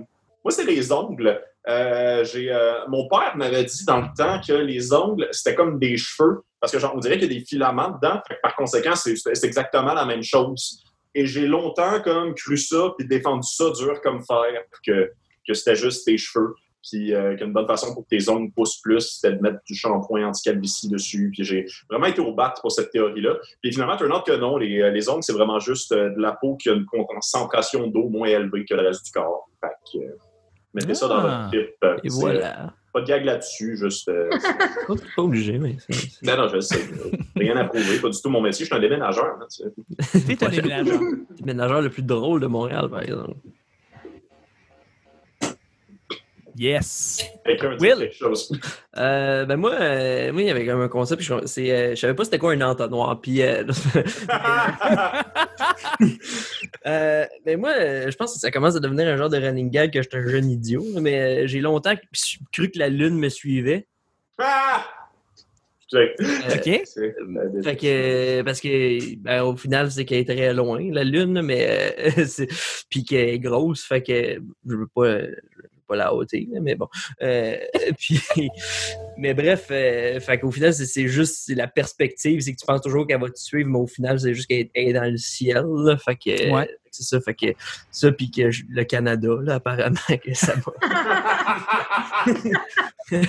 moi, 0.44 0.50
c'est 0.50 0.64
les 0.64 0.92
ongles. 0.92 1.40
Euh, 1.68 2.24
j'ai, 2.24 2.50
euh, 2.52 2.86
mon 2.88 3.08
père 3.08 3.36
m'avait 3.36 3.64
dit 3.64 3.84
dans 3.84 4.00
le 4.00 4.08
temps 4.16 4.40
que 4.46 4.52
les 4.54 4.92
ongles, 4.92 5.28
c'était 5.32 5.54
comme 5.54 5.78
des 5.78 5.96
cheveux. 5.96 6.42
Parce 6.60 6.72
que 6.72 6.78
genre, 6.78 6.92
on 6.94 6.98
dirait 6.98 7.18
qu'il 7.18 7.30
y 7.32 7.36
a 7.36 7.38
des 7.38 7.44
filaments 7.44 7.90
dedans. 7.90 8.20
Par 8.42 8.56
conséquent, 8.56 8.94
c'est, 8.96 9.14
c'est 9.16 9.44
exactement 9.46 9.94
la 9.94 10.04
même 10.04 10.22
chose. 10.22 10.82
Et 11.14 11.26
j'ai 11.26 11.46
longtemps 11.46 12.00
comme 12.02 12.34
cru 12.34 12.56
ça, 12.56 12.92
puis 12.96 13.06
défendu 13.06 13.46
ça 13.48 13.70
dur 13.78 14.00
comme 14.02 14.22
fer, 14.24 14.44
que, 14.86 15.10
que 15.46 15.54
c'était 15.54 15.76
juste 15.76 16.04
tes 16.04 16.16
cheveux. 16.18 16.54
Puis 16.82 17.12
euh, 17.14 17.36
qu'une 17.36 17.52
bonne 17.52 17.66
façon 17.66 17.92
pour 17.92 18.04
que 18.04 18.08
tes 18.16 18.28
ongles 18.28 18.50
poussent 18.52 18.80
plus, 18.80 19.00
c'était 19.00 19.34
de 19.36 19.42
mettre 19.42 19.58
du 19.66 19.74
shampoing 19.74 20.26
anti-calvitie 20.28 20.88
dessus. 20.88 21.30
Puis 21.34 21.44
j'ai 21.44 21.66
vraiment 21.90 22.06
été 22.06 22.20
au 22.20 22.32
bat 22.32 22.54
pour 22.60 22.70
cette 22.72 22.90
théorie-là. 22.90 23.34
Puis 23.62 23.72
finalement, 23.72 23.96
turn 23.96 24.12
out 24.12 24.24
que 24.24 24.36
non, 24.36 24.56
les, 24.56 24.80
euh, 24.80 24.90
les 24.90 25.08
ongles, 25.08 25.22
c'est 25.22 25.32
vraiment 25.32 25.58
juste 25.58 25.92
euh, 25.92 26.10
de 26.10 26.20
la 26.20 26.32
peau 26.32 26.56
qui 26.56 26.70
a 26.70 26.74
une 26.74 26.86
concentration 26.86 27.86
d'eau 27.88 28.08
moins 28.08 28.28
élevée 28.28 28.64
que 28.64 28.74
le 28.74 28.82
reste 28.82 29.04
du 29.06 29.10
corps. 29.12 29.48
Fait 29.60 29.68
que, 29.92 29.98
euh, 30.04 30.16
mettez 30.74 30.94
ça 30.94 31.08
dans 31.08 31.16
Ah. 31.18 31.48
votre 31.52 31.58
trip. 31.58 32.04
Et 32.04 32.08
voilà. 32.08 32.72
Pas 32.92 33.02
de 33.02 33.06
gag 33.06 33.24
là-dessus, 33.24 33.76
juste. 33.76 34.08
euh, 34.08 34.30
Pas, 34.88 34.94
pas 35.16 35.22
obligé, 35.22 35.58
mais 35.58 35.76
non, 36.22 36.36
non, 36.38 36.48
je 36.48 36.60
sais. 36.60 36.80
Rien 37.36 37.56
à 37.58 37.64
prouver, 37.64 37.98
pas 38.00 38.08
du 38.08 38.18
tout 38.20 38.30
mon 38.30 38.40
métier. 38.40 38.64
Je 38.64 38.68
suis 38.70 38.74
un 38.74 38.80
déménageur. 38.80 39.26
hein, 39.40 39.46
tu 39.50 39.64
sais. 40.00 40.36
T'es 40.36 40.44
un 40.44 40.48
déménageur. 40.48 41.00
le 41.38 41.44
ménageur 41.44 41.82
le 41.82 41.90
plus 41.90 42.02
drôle 42.02 42.40
de 42.40 42.46
Montréal, 42.46 42.88
par 42.88 43.02
exemple. 43.02 43.34
Yes. 46.58 47.24
Quelqu'un 47.46 47.76
dit 47.76 47.84
Will. 47.86 47.98
quelque 47.98 48.16
chose. 48.16 48.50
Euh, 48.96 49.44
ben 49.46 49.56
moi, 49.56 49.74
euh, 49.74 50.32
moi, 50.32 50.42
il 50.42 50.48
y 50.48 50.50
avait 50.50 50.66
comme 50.66 50.80
un 50.80 50.88
concept, 50.88 51.22
je, 51.22 51.34
c'est, 51.46 51.70
euh, 51.70 51.90
je 51.90 51.94
savais 52.00 52.14
pas 52.14 52.24
c'était 52.24 52.38
quoi 52.38 52.52
un 52.52 52.60
entonnoir. 52.62 53.20
Puis, 53.20 53.38
ben 56.84 57.58
moi, 57.58 57.72
je 58.10 58.16
pense 58.16 58.34
que 58.34 58.40
ça 58.40 58.50
commence 58.50 58.76
à 58.76 58.80
devenir 58.80 59.06
un 59.08 59.16
genre 59.16 59.30
de 59.30 59.38
running 59.38 59.70
gag 59.70 59.92
que 59.92 60.02
j'étais 60.02 60.18
un 60.18 60.28
jeune 60.28 60.50
idiot. 60.50 60.84
Mais 61.00 61.46
j'ai 61.48 61.60
longtemps 61.60 61.94
cru 62.52 62.70
que 62.70 62.78
la 62.78 62.88
lune 62.88 63.18
me 63.18 63.28
suivait. 63.28 63.86
Ah! 64.38 64.84
Check. 65.90 66.16
OK. 66.20 66.82
C'est- 66.84 67.14
Fait 67.64 67.76
que, 67.76 68.42
parce 68.42 68.60
que, 68.60 69.14
ben, 69.16 69.42
au 69.42 69.56
final, 69.56 69.90
c'est 69.90 70.04
qu'elle 70.04 70.18
est 70.18 70.36
très 70.36 70.52
loin, 70.52 70.80
la 70.92 71.02
Lune, 71.02 71.40
mais, 71.40 71.94
c'est- 72.26 72.46
puis 72.90 73.04
qu'elle 73.04 73.30
est 73.30 73.38
grosse, 73.38 73.84
fait 73.84 74.02
que 74.02 74.34
je 74.68 74.76
veux 74.76 74.86
pas, 74.94 75.20
je 75.20 75.67
pas 75.88 75.96
la 75.96 76.04
là, 76.06 76.60
mais 76.60 76.74
bon. 76.74 76.88
Euh, 77.22 77.56
puis, 77.98 78.20
mais 79.16 79.34
bref, 79.34 79.66
euh, 79.70 80.20
fait 80.20 80.38
qu'au 80.38 80.50
final, 80.50 80.72
c'est- 80.74 81.08
juste 81.08 81.48
la 81.54 81.66
perspective, 81.66 82.40
c'est 82.40 82.52
que 82.52 82.58
tu 82.58 82.66
penses 82.66 82.82
toujours 82.82 83.06
qu'elle 83.06 83.20
va 83.20 83.30
te 83.30 83.38
suivre, 83.38 83.68
mais 83.70 83.78
au 83.78 83.86
final, 83.86 84.20
c'est 84.20 84.34
juste 84.34 84.48
qu'elle 84.48 84.68
est- 84.74 84.92
dans 84.92 85.10
le 85.10 85.16
ciel, 85.16 85.64
là, 85.84 85.96
fait 85.96 86.16
que, 86.16 86.50
Ouais. 86.52 86.68
c'est 86.90 87.02
ça, 87.04 87.20
fait 87.20 87.34
que, 87.34 87.46
ça, 87.90 88.12
puis 88.12 88.30
que 88.30 88.50
le 88.68 88.84
Canada, 88.84 89.28
là, 89.42 89.54
apparemment, 89.54 89.96
que 90.24 90.34
ça 90.34 90.54
va. 90.54 90.72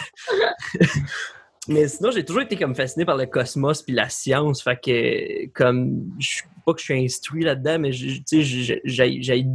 Mais 1.67 1.87
sinon, 1.87 2.09
j'ai 2.09 2.25
toujours 2.25 2.41
été 2.41 2.55
comme 2.55 2.73
fasciné 2.73 3.05
par 3.05 3.15
le 3.15 3.27
cosmos 3.27 3.83
puis 3.83 3.93
la 3.93 4.09
science. 4.09 4.63
Fait 4.63 4.79
que, 4.83 5.47
comme, 5.53 6.11
je 6.17 6.41
pas 6.65 6.73
que 6.73 6.79
je 6.79 6.85
suis 6.85 7.05
instruit 7.05 7.43
là-dedans, 7.43 7.79
mais 7.79 7.91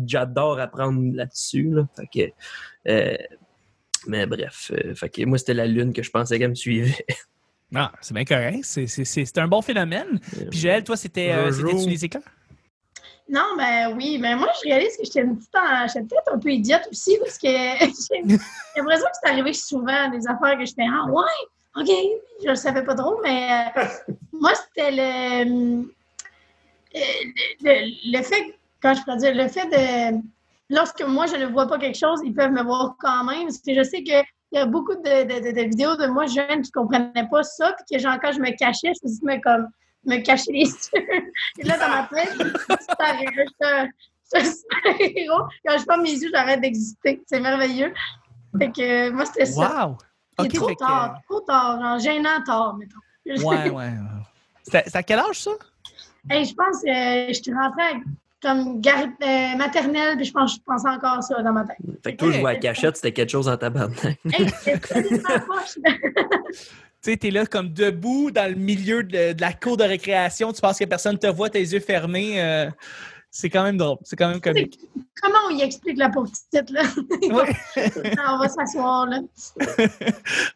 j'adore 0.07 0.61
apprendre 0.61 1.15
là-dessus. 1.15 1.71
Là. 1.71 1.89
Fait 1.97 2.07
que, 2.07 2.33
mais 2.87 4.27
bref, 4.27 4.71
euh, 4.73 4.95
fait 4.95 5.09
que 5.09 5.25
moi, 5.25 5.39
c'était 5.39 5.55
la 5.55 5.67
Lune 5.67 5.93
que 5.93 6.03
je 6.03 6.11
pensais 6.11 6.39
qu'elle 6.39 6.51
me 6.51 6.55
suivait. 6.55 7.05
Ah, 7.77 7.91
c'est 8.01 8.15
bien 8.15 8.25
correct. 8.25 8.61
C'est- 8.63 8.87
C'est 8.87 9.05
c'est- 9.05 9.25
c'est 9.25 9.39
un 9.39 9.49
bon 9.49 9.61
phénomène. 9.61 10.21
Puis 10.51 10.61
Joël, 10.61 10.85
toi, 10.85 10.97
c'était 10.97 11.33
euh, 11.33 11.51
les 11.51 12.05
éclairs? 12.05 12.23
Non, 13.29 13.57
ben 13.57 13.93
oui, 13.97 14.17
mais 14.21 14.37
moi, 14.37 14.49
je 14.63 14.69
réalise 14.69 14.97
que 14.97 15.03
j'étais 15.05 15.23
une 15.23 15.37
petite 15.39 15.57
en- 15.57 15.89
j'étais 15.89 16.03
peut-être 16.03 16.35
un 16.35 16.39
peu 16.39 16.51
idiote 16.53 16.87
aussi 16.93 17.17
parce 17.19 17.37
que 17.37 17.49
j'ai 17.49 18.23
l'impression 18.77 19.07
que 19.07 19.17
c'est 19.21 19.29
arrivé 19.31 19.53
souvent 19.55 20.09
des 20.11 20.25
affaires 20.29 20.57
que 20.57 20.65
je 20.67 20.73
fais 20.75 20.85
Ah 20.89 21.07
ouais, 21.11 21.81
OK, 21.81 21.89
je 22.45 22.49
le 22.51 22.55
savais 22.55 22.85
pas 22.85 22.95
trop, 22.95 23.19
mais 23.25 23.49
euh, 23.77 23.85
moi, 24.33 24.53
c'était 24.55 24.93
le, 24.93 25.81
euh, 25.81 27.01
le, 27.63 28.13
le 28.19 28.23
fait, 28.23 28.55
quand 28.81 28.95
je 28.95 29.03
pourrais 29.03 29.17
dire, 29.17 29.35
le 29.35 29.49
fait 29.49 29.67
de 29.67 30.21
lorsque 30.71 31.03
moi 31.03 31.27
je 31.27 31.37
ne 31.37 31.47
vois 31.47 31.67
pas 31.67 31.79
quelque 31.79 31.99
chose, 31.99 32.21
ils 32.25 32.35
peuvent 32.35 32.53
me 32.53 32.63
voir 32.63 32.97
quand 32.99 33.25
même. 33.25 33.45
Parce 33.45 33.59
que 33.59 33.75
je 33.75 33.83
sais 33.83 34.03
qu'il 34.03 34.23
y 34.53 34.59
a 34.59 34.67
beaucoup 34.67 34.95
de, 34.95 35.23
de- 35.25 35.51
de- 35.51 35.55
de 35.55 35.63
vidéos 35.69 35.97
de 35.97 36.07
moi 36.07 36.27
jeune 36.27 36.63
qui 36.63 36.71
ne 36.75 36.81
comprenaient 36.83 37.29
pas 37.31 37.43
ça, 37.43 37.73
puis 37.75 37.97
que 37.97 38.03
genre 38.03 38.19
quand 38.23 38.33
je 38.33 38.41
me 38.41 38.51
cachais, 38.57 38.93
je 38.95 39.01
faisais 39.03 39.21
me 39.23 39.41
comme 39.43 39.69
me 40.07 40.19
cacher 40.19 40.53
les 40.53 40.65
yeux. 40.65 41.33
Et 41.59 41.63
là, 41.65 41.79
dans 41.79 41.89
ma 41.89 42.09
tête, 42.09 42.35
je 42.39 42.47
suis 44.33 44.41
un 44.43 44.45
super-héros. 44.45 45.45
Quand 45.67 45.79
je 45.79 45.85
ferme 45.85 46.03
mes 46.03 46.11
yeux, 46.13 46.31
j'arrête 46.33 46.61
d'exister. 46.61 47.23
C'est 47.27 47.41
merveilleux. 47.41 47.93
Fait 48.59 48.71
que 48.71 49.09
euh, 49.09 49.13
moi, 49.13 49.25
c'était 49.27 49.47
ça. 49.47 49.87
Wow! 49.87 49.99
C'est 50.39 50.53
trop 50.55 50.67
que- 50.69 50.75
tard, 50.75 51.19
trop 51.29 51.41
tard, 51.41 51.81
genre 51.81 51.99
gênant 51.99 52.43
tard, 52.45 52.77
mettons. 52.77 53.47
Ouais, 53.49 53.71
ouais. 53.71 53.93
C'était 54.63 54.97
à 54.97 55.03
quel 55.03 55.19
âge, 55.21 55.41
ça? 55.43 55.53
Hey, 56.29 56.45
je 56.45 56.55
pense 56.55 56.83
que 56.83 57.33
je 57.33 57.41
suis 57.43 57.53
rentrée 57.55 57.83
à 57.83 57.93
comme 58.45 58.81
gar- 58.81 59.09
euh, 59.23 59.57
maternelle, 59.57 60.17
puis 60.17 60.27
je 60.27 60.33
pense, 60.33 60.55
je 60.57 60.61
pensais 60.65 60.89
encore 60.89 61.23
ça 61.23 61.43
dans 61.43 61.53
ma 61.53 61.65
tête. 61.65 61.77
Fait 62.03 62.13
que 62.13 62.19
toi, 62.19 62.31
jouer 62.31 62.51
à 62.51 62.57
cachette, 62.57 62.97
c'était 62.97 63.13
quelque 63.13 63.31
chose 63.31 63.49
en 63.49 63.57
tabarnak. 63.57 64.19
Hey. 64.33 64.47
Tu 67.03 67.11
sais, 67.11 67.17
t'es 67.19 67.31
là 67.31 67.45
comme 67.45 67.69
debout 67.71 68.31
dans 68.31 68.49
le 68.51 68.57
milieu 68.57 69.03
de, 69.03 69.35
de 69.35 69.41
la 69.43 69.53
cour 69.53 69.77
de 69.77 69.85
récréation, 69.85 70.55
tu 70.55 70.63
penses 70.63 70.79
que 70.79 70.87
personne 70.87 71.19
te 71.19 71.27
voit, 71.27 71.51
tes 71.51 71.61
yeux 71.61 71.81
fermés. 71.81 72.41
euh, 72.41 72.71
c'est 73.37 73.51
quand 73.51 73.65
même 73.65 73.77
drôle, 73.77 73.99
c'est 74.05 74.15
quand 74.15 74.29
même 74.29 74.41
comique. 74.41 74.79
Comment 75.21 75.39
on 75.49 75.51
y 75.57 75.63
explique 75.63 75.99
la 75.99 76.09
pauvre 76.09 76.31
petite, 76.31 76.71
là? 76.71 76.83
Ouais. 77.35 77.53
on 78.29 78.39
va 78.39 78.49
s'asseoir, 78.49 79.07
là. 79.07 79.19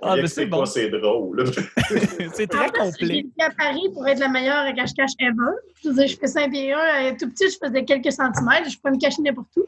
Ah, 0.00 0.14
mais 0.14 0.28
c'est 0.28 0.46
bon. 0.46 0.64
c'est 0.64 0.88
drôle. 0.88 1.44
c'est 2.34 2.46
très 2.46 2.66
En 2.80 2.84
J'ai 2.84 2.90
complet. 2.92 3.18
été 3.18 3.42
à 3.42 3.50
Paris 3.50 3.88
pour 3.92 4.06
être 4.06 4.20
la 4.20 4.28
meilleure 4.28 4.58
à 4.64 4.72
cache-cache 4.72 5.10
ever. 5.18 5.56
Je 5.84 5.90
dire, 5.90 6.06
je 6.06 6.16
fais 6.16 6.26
5 6.28 6.50
pieds 6.52 6.72
1, 6.72 7.14
tout 7.16 7.28
petit, 7.28 7.50
je 7.50 7.56
faisais 7.66 7.84
quelques 7.84 8.12
centimètres, 8.12 8.70
je 8.70 8.78
peux 8.80 8.90
me 8.92 8.98
cacher 9.00 9.22
n'importe 9.22 9.48
où. 9.56 9.64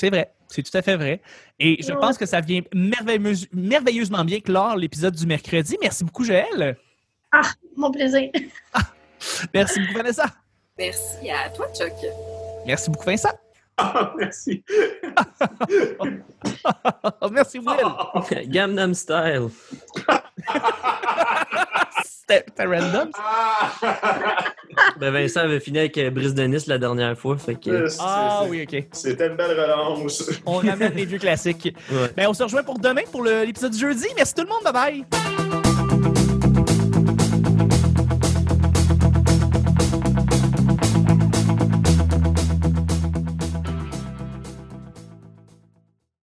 C'est 0.00 0.10
vrai, 0.10 0.32
c'est 0.48 0.62
tout 0.64 0.76
à 0.76 0.82
fait 0.82 0.96
vrai. 0.96 1.22
Et 1.60 1.80
je 1.82 1.92
Ouais. 1.92 2.00
pense 2.00 2.18
que 2.18 2.26
ça 2.26 2.40
vient 2.40 2.62
merveilleuse- 2.74 3.46
merveilleusement 3.52 4.24
bien 4.24 4.40
clore 4.40 4.74
l'épisode 4.76 5.14
du 5.14 5.26
mercredi. 5.26 5.76
Merci 5.80 6.02
beaucoup, 6.04 6.24
Joël. 6.24 6.76
Ah, 7.30 7.42
mon 7.76 7.92
plaisir. 7.92 8.28
Merci 9.54 9.78
beaucoup, 9.80 9.94
Vanessa. 9.98 10.26
Merci 10.78 11.30
à 11.30 11.48
toi, 11.50 11.66
Chuck. 11.74 11.92
Merci 12.66 12.90
beaucoup, 12.90 13.06
Vincent. 13.06 13.30
Ah, 13.78 14.12
merci. 14.18 14.62
Merci, 17.30 17.58
Will. 17.58 18.46
Gamnam 18.48 18.92
Style. 18.94 19.48
C'était 22.04 22.44
random. 22.58 23.10
Ah! 23.18 23.72
Ben 24.98 25.10
Vincent 25.12 25.40
avait 25.40 25.60
fini 25.60 25.78
avec 25.80 25.98
Brice 26.14 26.34
de 26.34 26.42
Nice 26.44 26.66
la 26.66 26.76
dernière 26.78 27.16
fois. 27.18 27.36
Fait 27.38 27.54
que. 27.56 27.88
C'est- 27.88 27.98
Ah 28.02 28.42
oui, 28.48 28.66
OK. 28.70 28.84
C'était 28.92 29.26
une 29.28 29.36
belle 29.36 29.58
relance. 29.58 30.30
On 30.46 30.56
ramène 30.58 30.92
les 30.94 31.04
vieux 31.06 31.18
classiques. 31.18 31.74
Ouais. 31.90 32.08
Ben, 32.16 32.28
on 32.28 32.34
se 32.34 32.42
rejoint 32.42 32.62
pour 32.62 32.78
demain 32.78 33.02
pour 33.10 33.22
le- 33.22 33.44
l'épisode 33.44 33.72
du 33.72 33.78
jeudi. 33.78 34.06
Merci 34.16 34.34
tout 34.34 34.42
le 34.42 34.48
monde. 34.48 34.62
Bye 34.64 34.72
bye. 34.72 35.04